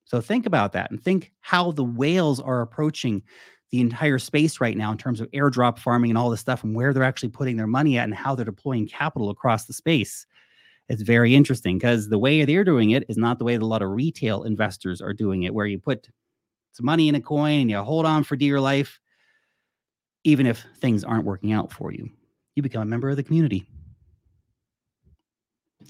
So 0.06 0.20
think 0.20 0.46
about 0.46 0.72
that 0.72 0.90
and 0.90 1.02
think 1.02 1.32
how 1.40 1.72
the 1.72 1.84
whales 1.84 2.40
are 2.40 2.60
approaching 2.60 3.22
the 3.70 3.80
entire 3.80 4.18
space 4.18 4.60
right 4.60 4.76
now 4.76 4.92
in 4.92 4.98
terms 4.98 5.20
of 5.20 5.30
airdrop 5.32 5.78
farming 5.78 6.10
and 6.10 6.18
all 6.18 6.30
this 6.30 6.40
stuff 6.40 6.62
and 6.62 6.74
where 6.74 6.92
they're 6.92 7.02
actually 7.02 7.28
putting 7.28 7.56
their 7.56 7.66
money 7.66 7.98
at 7.98 8.04
and 8.04 8.14
how 8.14 8.34
they're 8.34 8.44
deploying 8.44 8.86
capital 8.86 9.30
across 9.30 9.64
the 9.64 9.72
space. 9.72 10.26
It's 10.88 11.02
very 11.02 11.34
interesting 11.34 11.78
because 11.78 12.08
the 12.08 12.18
way 12.18 12.44
they're 12.44 12.64
doing 12.64 12.90
it 12.90 13.04
is 13.08 13.16
not 13.16 13.38
the 13.38 13.44
way 13.44 13.56
that 13.56 13.62
a 13.62 13.66
lot 13.66 13.82
of 13.82 13.90
retail 13.90 14.44
investors 14.44 15.00
are 15.00 15.14
doing 15.14 15.44
it, 15.44 15.54
where 15.54 15.66
you 15.66 15.78
put 15.78 16.08
some 16.72 16.86
money 16.86 17.08
in 17.08 17.14
a 17.14 17.20
coin 17.20 17.62
and 17.62 17.70
you 17.70 17.78
hold 17.78 18.04
on 18.04 18.22
for 18.22 18.36
dear 18.36 18.60
life, 18.60 19.00
even 20.24 20.46
if 20.46 20.64
things 20.80 21.02
aren't 21.02 21.24
working 21.24 21.52
out 21.52 21.72
for 21.72 21.92
you. 21.92 22.10
You 22.54 22.62
become 22.62 22.82
a 22.82 22.86
member 22.86 23.08
of 23.08 23.16
the 23.16 23.22
community. 23.22 23.66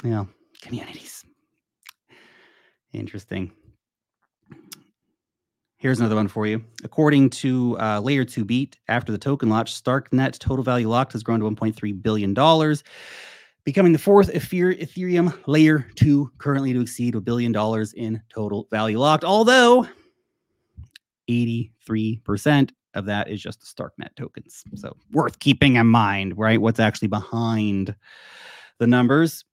Yeah, 0.02 0.24
communities. 0.62 1.24
Interesting. 2.92 3.50
Here's 5.76 6.00
another 6.00 6.16
one 6.16 6.28
for 6.28 6.46
you. 6.46 6.64
According 6.82 7.30
to 7.30 7.78
uh, 7.78 8.00
Layer 8.00 8.24
2 8.24 8.44
Beat, 8.44 8.78
after 8.88 9.12
the 9.12 9.18
token 9.18 9.50
launch, 9.50 9.74
Starknet 9.82 10.38
total 10.38 10.64
value 10.64 10.88
locked 10.88 11.12
has 11.12 11.22
grown 11.22 11.40
to 11.40 11.50
$1.3 11.50 12.02
billion 12.02 12.34
becoming 13.64 13.92
the 13.92 13.98
fourth 13.98 14.30
Ethereum 14.32 15.36
layer 15.46 15.86
two 15.96 16.30
currently 16.38 16.72
to 16.74 16.80
exceed 16.80 17.14
a 17.14 17.20
billion 17.20 17.50
dollars 17.50 17.94
in 17.94 18.22
total 18.32 18.68
value 18.70 18.98
locked. 18.98 19.24
Although 19.24 19.88
83% 21.30 22.70
of 22.94 23.06
that 23.06 23.28
is 23.28 23.42
just 23.42 23.60
the 23.60 23.66
Starknet 23.66 24.14
tokens. 24.16 24.62
So 24.74 24.96
worth 25.10 25.38
keeping 25.38 25.76
in 25.76 25.86
mind, 25.86 26.36
right? 26.36 26.60
What's 26.60 26.80
actually 26.80 27.08
behind 27.08 27.94
the 28.78 28.86
numbers. 28.86 29.44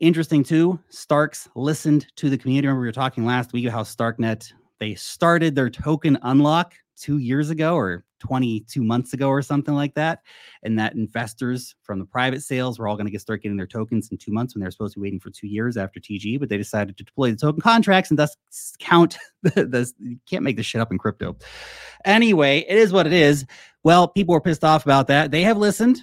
Interesting 0.00 0.42
too, 0.42 0.80
Starks 0.88 1.48
listened 1.54 2.06
to 2.16 2.28
the 2.28 2.38
community. 2.38 2.66
Remember, 2.66 2.82
we 2.82 2.88
were 2.88 2.92
talking 2.92 3.24
last 3.24 3.52
week 3.52 3.68
how 3.68 3.82
Starknet 3.82 4.52
they 4.82 4.96
started 4.96 5.54
their 5.54 5.70
token 5.70 6.18
unlock 6.22 6.74
two 6.96 7.18
years 7.18 7.50
ago 7.50 7.76
or 7.76 8.04
22 8.18 8.82
months 8.82 9.12
ago 9.12 9.28
or 9.28 9.40
something 9.40 9.74
like 9.74 9.94
that. 9.94 10.22
And 10.64 10.76
that 10.76 10.96
investors 10.96 11.76
from 11.84 12.00
the 12.00 12.04
private 12.04 12.42
sales 12.42 12.80
were 12.80 12.88
all 12.88 12.96
going 12.96 13.06
to 13.06 13.12
get 13.12 13.20
start 13.20 13.44
getting 13.44 13.56
their 13.56 13.64
tokens 13.68 14.08
in 14.10 14.18
two 14.18 14.32
months 14.32 14.56
when 14.56 14.60
they're 14.60 14.72
supposed 14.72 14.94
to 14.94 14.98
be 14.98 15.04
waiting 15.04 15.20
for 15.20 15.30
two 15.30 15.46
years 15.46 15.76
after 15.76 16.00
TG, 16.00 16.40
but 16.40 16.48
they 16.48 16.56
decided 16.56 16.98
to 16.98 17.04
deploy 17.04 17.30
the 17.30 17.36
token 17.36 17.60
contracts 17.60 18.10
and 18.10 18.18
thus 18.18 18.36
count 18.80 19.18
the, 19.44 19.50
the 19.50 19.92
you 20.00 20.18
can't 20.28 20.42
make 20.42 20.56
this 20.56 20.66
shit 20.66 20.80
up 20.80 20.90
in 20.90 20.98
crypto. 20.98 21.36
Anyway, 22.04 22.64
it 22.68 22.76
is 22.76 22.92
what 22.92 23.06
it 23.06 23.12
is. 23.12 23.46
Well, 23.84 24.08
people 24.08 24.32
were 24.32 24.40
pissed 24.40 24.64
off 24.64 24.84
about 24.84 25.06
that. 25.06 25.30
They 25.30 25.42
have 25.42 25.58
listened. 25.58 26.02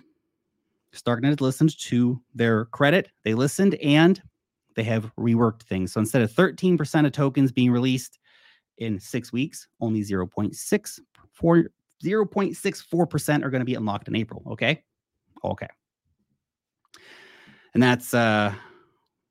Starknet 0.95 1.25
has 1.25 1.41
listened 1.41 1.77
to 1.79 2.21
their 2.33 2.63
credit. 2.67 3.09
They 3.25 3.33
listened 3.33 3.75
and 3.75 4.21
they 4.77 4.83
have 4.83 5.13
reworked 5.17 5.63
things. 5.63 5.91
So 5.91 5.99
instead 5.99 6.21
of 6.21 6.31
13% 6.31 7.05
of 7.05 7.11
tokens 7.11 7.51
being 7.51 7.71
released 7.71 8.19
in 8.79 8.99
six 8.99 9.31
weeks, 9.31 9.67
only 9.79 10.01
0.64 10.01 11.67
0.64% 12.03 13.43
are 13.43 13.49
going 13.49 13.59
to 13.59 13.65
be 13.65 13.75
unlocked 13.75 14.07
in 14.07 14.15
April. 14.15 14.43
Okay. 14.47 14.83
Okay. 15.43 15.67
And 17.73 17.83
that's 17.83 18.13
uh, 18.13 18.53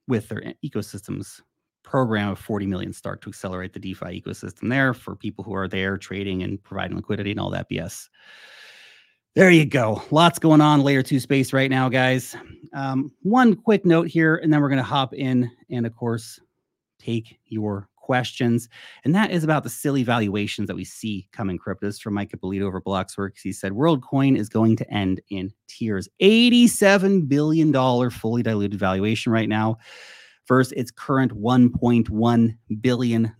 with 0.07 0.29
their 0.29 0.55
ecosystems 0.65 1.41
program 1.83 2.31
of 2.31 2.39
40 2.39 2.67
million 2.67 2.93
start 2.93 3.23
to 3.23 3.31
accelerate 3.31 3.73
the 3.73 3.81
DeFi 3.81 4.21
ecosystem 4.21 4.69
there 4.69 4.93
for 4.93 5.17
people 5.17 5.43
who 5.43 5.55
are 5.55 5.69
there 5.69 5.97
trading 5.97 6.43
and 6.43 6.63
providing 6.63 6.97
liquidity 6.97 7.31
and 7.31 7.41
all 7.41 7.51
that 7.51 7.69
BS. 7.71 8.09
There 9.35 9.51
you 9.51 9.65
go. 9.65 10.03
Lots 10.11 10.39
going 10.39 10.61
on 10.61 10.83
layer 10.83 11.03
two 11.03 11.21
space 11.21 11.53
right 11.53 11.71
now, 11.71 11.89
guys. 11.89 12.37
Um, 12.75 13.13
one 13.23 13.55
quick 13.55 13.87
note 13.87 14.09
here, 14.09 14.37
and 14.37 14.53
then 14.53 14.61
we're 14.61 14.69
going 14.69 14.79
to 14.79 14.83
hop 14.83 15.15
in 15.15 15.51
and, 15.71 15.87
of 15.87 15.95
course, 15.95 16.41
take 16.99 17.39
your 17.47 17.89
questions. 18.09 18.71
And 19.05 19.15
that 19.15 19.31
is 19.31 19.45
about 19.45 19.65
the 19.65 19.69
silly 19.69 20.03
valuations 20.03 20.67
that 20.67 20.77
we 20.77 20.85
see 20.85 21.29
come 21.31 21.51
in 21.51 21.59
cryptos 21.59 22.01
from 22.01 22.15
Mike 22.15 22.33
Ippolito 22.33 22.65
over 22.65 22.81
Blockworks. 22.81 23.43
He 23.43 23.53
said 23.53 23.73
WorldCoin 23.73 24.35
is 24.39 24.49
going 24.49 24.77
to 24.77 24.91
end 24.91 25.21
in 25.29 25.53
tears. 25.67 26.09
$87 26.23 27.29
billion 27.29 28.11
fully 28.11 28.43
diluted 28.43 28.81
valuation 28.81 29.31
right 29.31 29.47
now 29.47 29.77
versus 30.47 30.73
its 30.73 30.91
current 30.91 31.33
$1.1 31.33 32.57
billion 32.81 33.35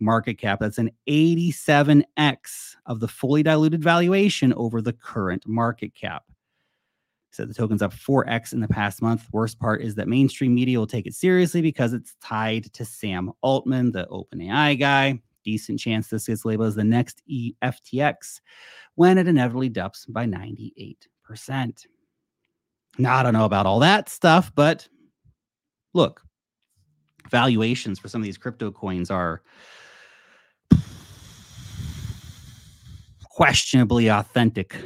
market 0.00 0.34
cap. 0.34 0.58
That's 0.58 0.78
an 0.78 0.90
87x 1.08 2.74
of 2.86 2.98
the 2.98 3.06
fully 3.06 3.44
diluted 3.44 3.84
valuation 3.84 4.52
over 4.54 4.82
the 4.82 4.94
current 4.94 5.46
market 5.46 5.94
cap 5.94 6.24
said 7.32 7.48
the 7.48 7.54
token's 7.54 7.82
up 7.82 7.94
4x 7.94 8.52
in 8.52 8.60
the 8.60 8.68
past 8.68 9.02
month. 9.02 9.26
Worst 9.32 9.58
part 9.58 9.82
is 9.82 9.94
that 9.94 10.08
mainstream 10.08 10.54
media 10.54 10.78
will 10.78 10.86
take 10.86 11.06
it 11.06 11.14
seriously 11.14 11.62
because 11.62 11.92
it's 11.92 12.14
tied 12.20 12.72
to 12.74 12.84
Sam 12.84 13.32
Altman, 13.42 13.92
the 13.92 14.06
OpenAI 14.06 14.78
guy. 14.78 15.20
Decent 15.44 15.80
chance 15.80 16.08
this 16.08 16.26
gets 16.26 16.44
labeled 16.44 16.68
as 16.68 16.74
the 16.76 16.84
next 16.84 17.22
FTX 17.28 18.40
when 18.94 19.18
it 19.18 19.26
inevitably 19.26 19.70
dumps 19.70 20.06
by 20.06 20.26
98%. 20.26 20.96
Now, 22.98 23.16
I 23.16 23.22
don't 23.22 23.32
know 23.32 23.46
about 23.46 23.66
all 23.66 23.80
that 23.80 24.08
stuff, 24.08 24.52
but 24.54 24.86
look, 25.94 26.22
valuations 27.30 27.98
for 27.98 28.08
some 28.08 28.20
of 28.20 28.24
these 28.24 28.38
crypto 28.38 28.70
coins 28.70 29.10
are 29.10 29.42
questionably 33.24 34.08
authentic 34.08 34.76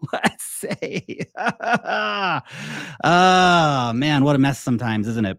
say. 0.56 1.20
oh, 3.04 3.92
man, 3.94 4.24
what 4.24 4.36
a 4.36 4.38
mess 4.38 4.58
sometimes, 4.60 5.08
isn't 5.08 5.26
it? 5.26 5.38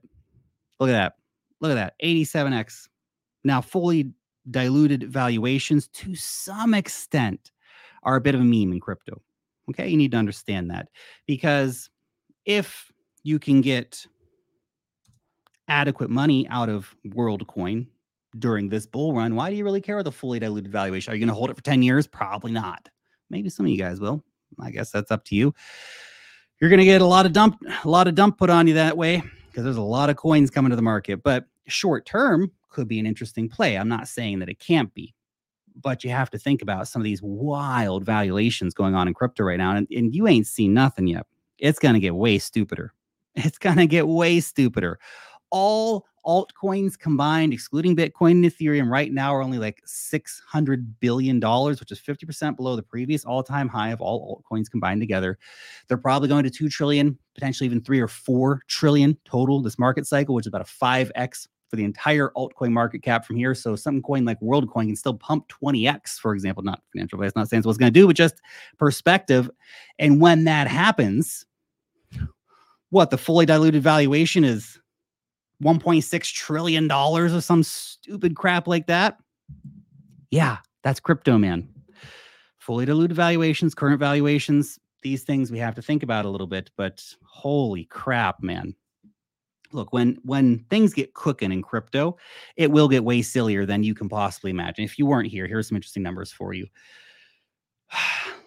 Look 0.80 0.90
at 0.90 0.94
that. 0.94 1.14
Look 1.60 1.72
at 1.72 1.76
that. 1.76 1.94
87x. 2.04 2.88
Now, 3.44 3.62
fully 3.62 4.12
diluted 4.50 5.12
valuations 5.12 5.88
to 5.90 6.16
some 6.16 6.74
extent 6.74 7.52
are 8.04 8.16
a 8.16 8.22
bit 8.22 8.36
of 8.36 8.42
a 8.42 8.44
meme 8.44 8.72
in 8.72 8.80
crypto. 8.80 9.22
Okay. 9.70 9.90
You 9.90 9.98
need 9.98 10.12
to 10.12 10.18
understand 10.18 10.70
that 10.72 10.88
because 11.26 11.90
if 12.46 12.92
you 13.24 13.40
can 13.40 13.62
get 13.62 14.06
adequate 15.68 16.10
money 16.10 16.48
out 16.48 16.70
of 16.70 16.96
WorldCoin 17.08 17.88
during 18.40 18.70
this 18.70 18.86
bull 18.86 19.14
run, 19.14 19.36
why 19.36 19.50
do 19.50 19.58
you 19.58 19.66
really 19.66 19.82
care 19.82 19.96
about 19.96 20.06
the 20.06 20.12
fully 20.12 20.40
diluted 20.40 20.72
valuation? 20.72 21.12
Are 21.12 21.16
you 21.16 21.20
going 21.20 21.28
to 21.28 21.34
hold 21.34 21.50
it 21.50 21.56
for 21.58 21.64
10 21.64 21.82
years? 21.82 22.08
Probably 22.08 22.52
not. 22.52 22.88
Maybe 23.30 23.50
some 23.50 23.66
of 23.66 23.72
you 23.72 23.78
guys 23.78 24.00
will. 24.00 24.24
I 24.60 24.72
guess 24.72 24.92
that's 24.92 25.12
up 25.12 25.26
to 25.26 25.36
you. 25.36 25.54
You're 26.60 26.70
going 26.70 26.80
to 26.80 26.86
get 26.86 27.02
a 27.02 27.06
lot 27.06 27.26
of 27.26 27.34
dump, 27.34 27.62
a 27.84 27.90
lot 27.90 28.08
of 28.08 28.16
dump 28.16 28.38
put 28.38 28.50
on 28.50 28.68
you 28.68 28.74
that 28.76 28.98
way 28.98 29.24
because 29.48 29.64
there's 29.64 29.78
a 29.78 29.82
lot 29.82 30.10
of 30.10 30.16
coins 30.16 30.50
coming 30.50 30.70
to 30.72 30.76
the 30.76 30.82
market. 30.82 31.24
But 31.24 31.46
short 31.68 32.06
term 32.06 32.52
could 32.70 32.88
be 32.88 33.00
an 33.00 33.06
interesting 33.06 33.50
play. 33.50 33.78
I'm 33.78 33.90
not 33.90 34.08
saying 34.08 34.40
that 34.40 34.50
it 34.50 34.60
can't 34.60 34.94
be, 34.94 35.14
but 35.82 36.04
you 36.04 36.10
have 36.10 36.30
to 36.32 36.40
think 36.40 36.62
about 36.62 36.88
some 36.88 37.02
of 37.02 37.04
these 37.04 37.22
wild 37.22 38.04
valuations 38.04 38.74
going 38.74 38.96
on 38.96 39.08
in 39.08 39.14
crypto 39.14 39.44
right 39.44 39.58
now, 39.58 39.76
and, 39.76 39.88
and 39.92 40.16
you 40.16 40.28
ain't 40.28 40.48
seen 40.48 40.74
nothing 40.74 41.08
yet. 41.08 41.26
It's 41.60 41.80
going 41.80 41.94
to 41.94 42.00
get 42.00 42.16
way 42.16 42.40
stupider. 42.40 42.94
It's 43.40 43.60
going 43.60 43.78
to 43.78 43.86
get 43.86 44.08
way 44.08 44.40
stupider. 44.40 44.98
All 45.52 46.06
altcoins 46.26 47.00
combined, 47.00 47.54
excluding 47.54 47.96
Bitcoin 47.96 48.32
and 48.32 48.46
Ethereum, 48.46 48.90
right 48.90 49.14
now 49.14 49.34
are 49.34 49.42
only 49.42 49.58
like 49.58 49.82
$600 49.88 50.86
billion, 51.00 51.40
which 51.40 51.92
is 51.92 52.00
50% 52.00 52.58
below 52.58 52.76
the 52.76 52.84
previous 52.84 53.24
all 53.24 53.42
time 53.42 53.70
high 53.70 53.90
of 53.92 54.02
all 54.02 54.44
altcoins 54.52 54.70
combined 54.70 55.02
together. 55.02 55.38
They're 55.88 55.98
probably 55.98 56.28
going 56.28 56.44
to 56.44 56.50
2 56.50 56.68
trillion, 56.68 57.18
potentially 57.34 57.66
even 57.66 57.82
3 57.82 58.02
or 58.02 58.10
4 58.10 58.62
trillion 58.68 59.18
total 59.24 59.62
this 59.62 59.80
market 59.80 60.06
cycle, 60.06 60.36
which 60.36 60.44
is 60.44 60.50
about 60.50 60.62
a 60.62 60.66
5x 60.66 61.48
for 61.70 61.76
the 61.76 61.84
entire 61.84 62.32
altcoin 62.36 62.72
market 62.72 63.02
cap 63.04 63.26
from 63.26 63.36
here. 63.36 63.54
So 63.54 63.76
some 63.76 64.02
coin 64.02 64.26
like 64.26 64.40
WorldCoin 64.40 64.88
can 64.88 64.96
still 64.96 65.14
pump 65.14 65.48
20x, 65.50 66.18
for 66.18 66.34
example, 66.34 66.64
not 66.64 66.82
financial 66.94 67.20
advice, 67.20 67.36
not 67.36 67.50
saying 67.50 67.64
what 67.64 67.72
it's 67.72 67.78
going 67.78 67.94
to 67.94 68.00
do, 68.00 68.08
but 68.08 68.16
just 68.16 68.42
perspective. 68.78 69.50
And 70.00 70.22
when 70.22 70.46
that 70.46 70.68
happens, 70.68 71.46
what 72.90 73.10
the 73.10 73.18
fully 73.18 73.46
diluted 73.46 73.84
valuation 73.84 74.44
is 74.44 74.80
1.6 75.64 76.34
trillion 76.34 76.88
dollars 76.88 77.34
or 77.34 77.42
some 77.42 77.64
stupid 77.64 78.36
crap 78.36 78.68
like 78.68 78.88
that. 78.88 79.18
Yeah, 80.30 80.58
that's 80.84 81.00
crypto, 81.00 81.38
man. 81.38 81.68
Fully 82.60 82.86
diluted 82.86 83.16
valuations, 83.16 83.74
current 83.74 84.00
valuations, 84.00 84.78
these 85.02 85.24
things 85.24 85.52
we 85.52 85.60
have 85.60 85.76
to 85.76 85.82
think 85.82 86.04
about 86.04 86.26
a 86.26 86.30
little 86.30 86.48
bit, 86.48 86.70
but 86.76 87.04
holy 87.24 87.86
crap, 87.86 88.42
man. 88.44 88.76
Look, 89.72 89.92
when 89.94 90.18
when 90.24 90.66
things 90.70 90.94
get 90.94 91.14
cooking 91.14 91.52
in 91.52 91.62
crypto, 91.62 92.18
it 92.56 92.72
will 92.72 92.88
get 92.88 93.04
way 93.04 93.22
sillier 93.22 93.66
than 93.66 93.84
you 93.84 93.94
can 93.94 94.10
possibly 94.10 94.52
imagine. 94.52 94.86
If 94.86 94.98
you 94.98 95.06
weren't 95.06 95.30
here, 95.30 95.48
here's 95.48 95.68
some 95.68 95.76
interesting 95.76 96.04
numbers 96.04 96.32
for 96.32 96.54
you. 96.54 96.68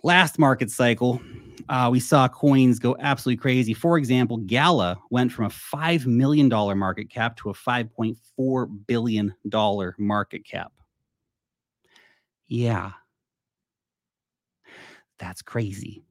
Last 0.03 0.39
market 0.39 0.71
cycle, 0.71 1.21
uh, 1.69 1.89
we 1.93 2.01
saw 2.01 2.27
coins 2.27 2.79
go 2.79 2.97
absolutely 3.01 3.41
crazy. 3.41 3.75
For 3.75 3.99
example, 3.99 4.39
Gala 4.39 4.99
went 5.11 5.31
from 5.31 5.45
a 5.45 5.51
$5 5.51 6.07
million 6.07 6.49
market 6.49 7.11
cap 7.11 7.37
to 7.39 7.51
a 7.51 7.55
$5.4 7.55 8.87
billion 8.87 9.35
market 9.99 10.45
cap. 10.45 10.73
Yeah. 12.49 12.93
That's 15.19 15.43
crazy. 15.43 16.03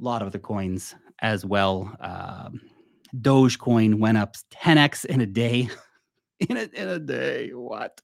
A 0.00 0.04
lot 0.04 0.22
of 0.22 0.30
the 0.30 0.38
coins 0.38 0.94
as 1.20 1.44
well. 1.44 1.94
Um, 2.00 2.60
Dogecoin 3.16 3.96
went 3.96 4.16
up 4.16 4.36
10x 4.62 5.06
in 5.06 5.20
a 5.22 5.26
day. 5.26 5.68
in, 6.40 6.56
a, 6.56 6.68
in 6.72 6.88
a 6.88 6.98
day. 6.98 7.50
What? 7.50 8.00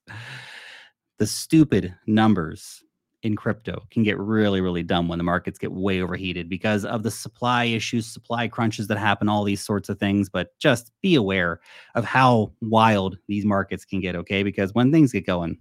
The 1.19 1.27
stupid 1.27 1.95
numbers 2.07 2.83
in 3.23 3.37
crypto 3.37 3.87
can 3.91 4.03
get 4.03 4.19
really, 4.19 4.61
really 4.61 4.83
dumb 4.83 5.09
when 5.09 5.19
the 5.19 5.25
markets 5.25 5.59
get 5.59 5.73
way 5.73 6.03
overheated 6.03 6.49
because 6.49 6.85
of 6.85 7.03
the 7.03 7.11
supply 7.11 7.65
issues, 7.65 8.07
supply 8.07 8.49
crunches 8.49 8.89
that 8.89 8.99
happen, 8.99 9.29
all 9.29 9.45
these 9.45 9.65
sorts 9.65 9.89
of 9.89 9.99
things. 9.99 10.29
But 10.29 10.59
just 10.59 10.91
be 11.03 11.15
aware 11.15 11.61
of 11.95 12.05
how 12.05 12.53
wild 12.61 13.17
these 13.29 13.45
markets 13.45 13.85
can 13.85 14.01
get, 14.01 14.17
okay? 14.17 14.43
Because 14.43 14.75
when 14.75 14.91
things 14.91 15.13
get 15.13 15.27
going, 15.27 15.59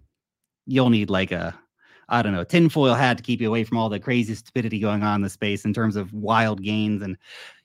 you'll 0.65 0.89
need 0.89 1.09
like 1.09 1.31
a, 1.31 1.57
I 2.09 2.21
don't 2.21 2.33
know, 2.33 2.43
tinfoil 2.43 2.95
hat 2.95 3.17
to 3.17 3.23
keep 3.23 3.41
you 3.41 3.47
away 3.47 3.63
from 3.63 3.77
all 3.77 3.89
the 3.89 3.99
crazy 3.99 4.35
stupidity 4.35 4.79
going 4.79 5.03
on 5.03 5.15
in 5.15 5.21
the 5.21 5.29
space 5.29 5.63
in 5.63 5.73
terms 5.73 5.95
of 5.95 6.11
wild 6.13 6.63
gains 6.63 7.01
and 7.01 7.15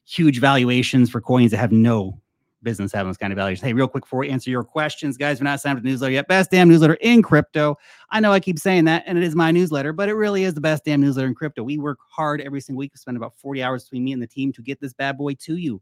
huge 0.05 0.41
valuations 0.41 1.11
for 1.11 1.21
coins 1.21 1.51
that 1.51 1.59
have 1.59 1.73
no 1.73 2.21
business 2.63 2.93
having 2.93 3.11
this 3.11 3.17
kind 3.17 3.33
of 3.33 3.37
values. 3.37 3.61
Hey, 3.61 3.73
real 3.73 3.89
quick 3.89 4.05
before 4.05 4.21
we 4.21 4.31
answer 4.31 4.51
your 4.51 4.65
questions, 4.65 5.17
guys, 5.17 5.41
we're 5.41 5.45
not 5.45 5.61
signed 5.61 5.77
up 5.77 5.83
the 5.83 5.89
newsletter 5.89 6.13
yet. 6.13 6.29
Best 6.29 6.51
damn 6.51 6.69
newsletter 6.69 6.95
in 6.95 7.23
crypto. 7.23 7.77
I 8.11 8.21
know 8.21 8.33
I 8.33 8.41
keep 8.41 8.59
saying 8.59 8.85
that, 8.87 9.05
and 9.07 9.17
it 9.19 9.25
is 9.25 9.35
my 9.35 9.51
newsletter, 9.51 9.93
but 9.93 10.09
it 10.09 10.15
really 10.15 10.45
is 10.45 10.55
the 10.55 10.61
best 10.61 10.85
damn 10.85 11.01
newsletter 11.01 11.29
in 11.29 11.35
crypto. 11.35 11.63
We 11.63 11.79
work 11.79 11.99
hard 12.11 12.41
every 12.41 12.61
single 12.61 12.79
week. 12.79 12.93
We 12.95 12.99
spend 12.99 13.17
about 13.17 13.37
40 13.37 13.63
hours 13.63 13.85
between 13.85 14.05
me 14.05 14.13
and 14.13 14.23
the 14.23 14.27
team 14.27 14.53
to 14.53 14.63
get 14.63 14.81
this 14.81 14.93
bad 14.93 15.17
boy 15.19 15.35
to 15.35 15.57
you. 15.57 15.81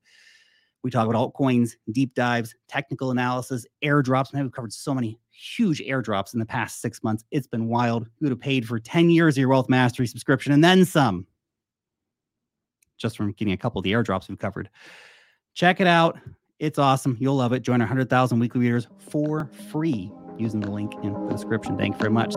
We 0.83 0.91
talk 0.91 1.09
about 1.09 1.33
altcoins, 1.33 1.71
deep 1.93 2.15
dives, 2.15 2.55
technical 2.69 3.11
analysis, 3.11 3.65
airdrops. 3.83 4.35
Man, 4.35 4.43
we've 4.43 4.53
covered 4.53 4.73
so 4.73 4.95
many 4.95 5.19
huge 5.31 5.81
airdrops 5.81 6.35
in 6.35 6.41
the 6.41 6.47
past 6.47 6.83
six 6.83 7.03
months. 7.03 7.25
It's 7.31 7.47
been 7.47 7.69
wild. 7.69 8.05
You 8.05 8.27
would 8.27 8.33
have 8.33 8.41
paid 8.41 8.69
for 8.69 8.79
10 8.79 9.09
years 9.09 9.35
of 9.35 9.39
your 9.39 9.49
wealth 9.49 9.71
mastery 9.71 10.07
subscription 10.07 10.53
and 10.53 10.63
then 10.63 10.85
some 10.85 11.27
just 12.97 13.17
from 13.17 13.33
getting 13.33 13.55
a 13.55 13.57
couple 13.57 13.79
of 13.79 13.85
the 13.85 13.93
airdrops 13.93 14.29
we've 14.29 14.39
covered. 14.39 14.71
Check 15.55 15.81
it 15.81 15.87
out. 15.87 16.19
It's 16.59 16.79
awesome. 16.79 17.17
You'll 17.21 17.37
love 17.37 17.53
it. 17.53 17.61
Join 17.61 17.81
our 17.81 17.87
100,000 17.87 18.39
weekly 18.39 18.61
readers 18.61 18.87
for 18.99 19.51
free 19.71 20.11
using 20.39 20.61
the 20.61 20.71
link 20.71 20.93
in 21.03 21.13
the 21.13 21.33
description. 21.33 21.77
Thank 21.77 21.95
you 21.95 21.99
very 21.99 22.11
much. 22.11 22.35